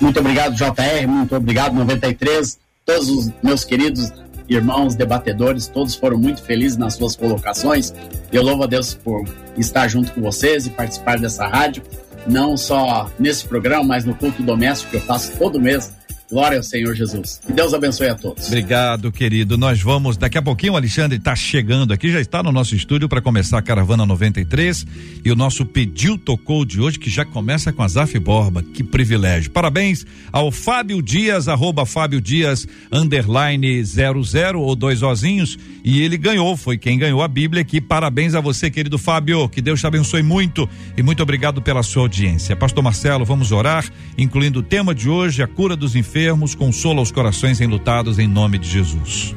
[0.00, 2.58] Muito obrigado, JR, muito obrigado, 93.
[2.84, 4.12] Todos os meus queridos
[4.48, 7.92] irmãos debatedores, todos foram muito felizes nas suas colocações.
[8.32, 9.24] Eu louvo a Deus por
[9.56, 11.82] estar junto com vocês e participar dessa rádio
[12.26, 15.92] não só nesse programa, mas no culto doméstico que eu faço todo mês
[16.30, 17.40] Glória ao Senhor Jesus.
[17.48, 18.48] Deus abençoe a todos.
[18.48, 19.56] Obrigado, querido.
[19.56, 23.08] Nós vamos, daqui a pouquinho, o Alexandre está chegando aqui, já está no nosso estúdio
[23.08, 24.86] para começar a Caravana 93.
[25.24, 28.62] E o nosso pediu tocou de hoje, que já começa com a Zaf Borba.
[28.62, 29.50] Que privilégio.
[29.50, 35.58] Parabéns ao Fábio Dias, arroba Fábio Dias, underline 00 ou dois ozinhos.
[35.82, 37.80] E ele ganhou, foi quem ganhou a Bíblia aqui.
[37.80, 39.48] Parabéns a você, querido Fábio.
[39.48, 42.54] Que Deus te abençoe muito e muito obrigado pela sua audiência.
[42.54, 47.00] Pastor Marcelo, vamos orar, incluindo o tema de hoje, a cura dos enfermos enfermos, consola
[47.00, 49.36] os corações enlutados em nome de Jesus.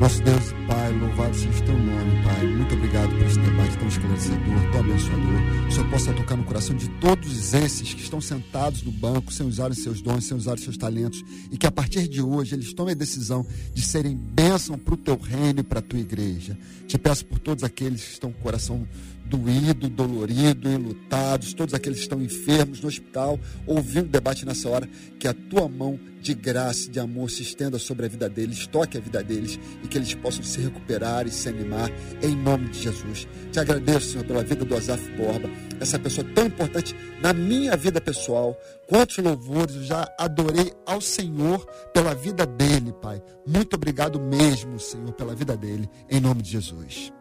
[0.00, 2.46] Nosso Deus Pai, louvado seja o teu nome, Pai.
[2.46, 5.42] Muito obrigado por este debate tão esclarecedor, tão abençoador.
[5.64, 9.30] Que o Senhor possa tocar no coração de todos esses que estão sentados no banco,
[9.30, 12.22] sem usar os seus dons, sem usar os seus talentos, e que a partir de
[12.22, 13.44] hoje eles tomem a decisão
[13.74, 16.56] de serem bênção para o teu reino e para a tua igreja.
[16.86, 18.88] Te peço por todos aqueles que estão com o coração
[19.28, 24.88] doído, dolorido, enlutados, todos aqueles que estão enfermos no hospital, ouvindo o debate nessa hora,
[25.18, 28.96] que a tua mão de graça, de amor se estenda sobre a vida deles, toque
[28.96, 31.90] a vida deles e que eles possam se recuperar e se animar
[32.22, 33.28] em nome de Jesus.
[33.52, 35.48] Te agradeço, Senhor, pela vida do Azaf Borba,
[35.80, 38.58] essa pessoa tão importante na minha vida pessoal.
[38.88, 43.22] Quantos louvores eu já adorei ao Senhor pela vida dele, Pai.
[43.46, 47.12] Muito obrigado mesmo, Senhor, pela vida dele, em nome de Jesus.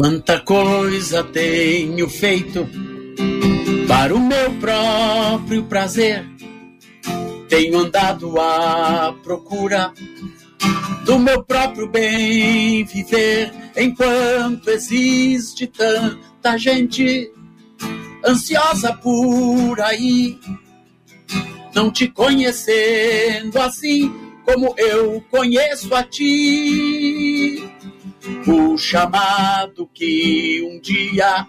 [0.00, 2.66] Quanta coisa tenho feito
[3.86, 6.24] para o meu próprio prazer.
[7.50, 9.92] Tenho andado à procura
[11.04, 17.30] do meu próprio bem viver, enquanto existe tanta gente
[18.26, 20.40] ansiosa por aí,
[21.74, 24.10] não te conhecendo assim
[24.46, 26.79] como eu conheço a ti.
[28.46, 31.46] O chamado que um dia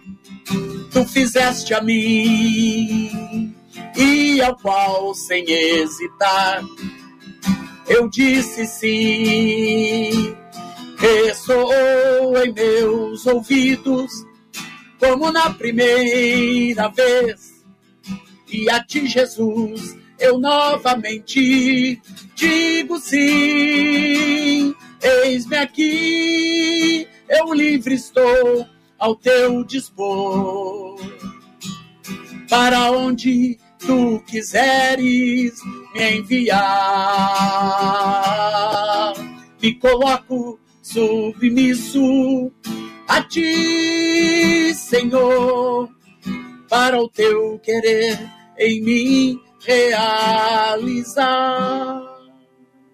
[0.91, 3.53] tu fizeste a mim
[3.95, 6.63] e ao qual sem hesitar
[7.88, 10.36] eu disse sim.
[10.97, 14.11] Ressoou em meus ouvidos
[14.99, 17.65] como na primeira vez
[18.49, 21.99] e a ti Jesus eu novamente
[22.36, 24.74] digo sim.
[25.01, 28.67] Eis-me aqui, eu livre estou
[28.99, 30.99] ao teu dispor.
[32.47, 35.59] Para onde tu quiseres
[35.95, 36.61] me enviar,
[39.61, 42.51] me coloco submisso
[43.07, 45.89] a ti, Senhor,
[46.69, 48.19] para o teu querer
[48.57, 51.31] em mim realizar.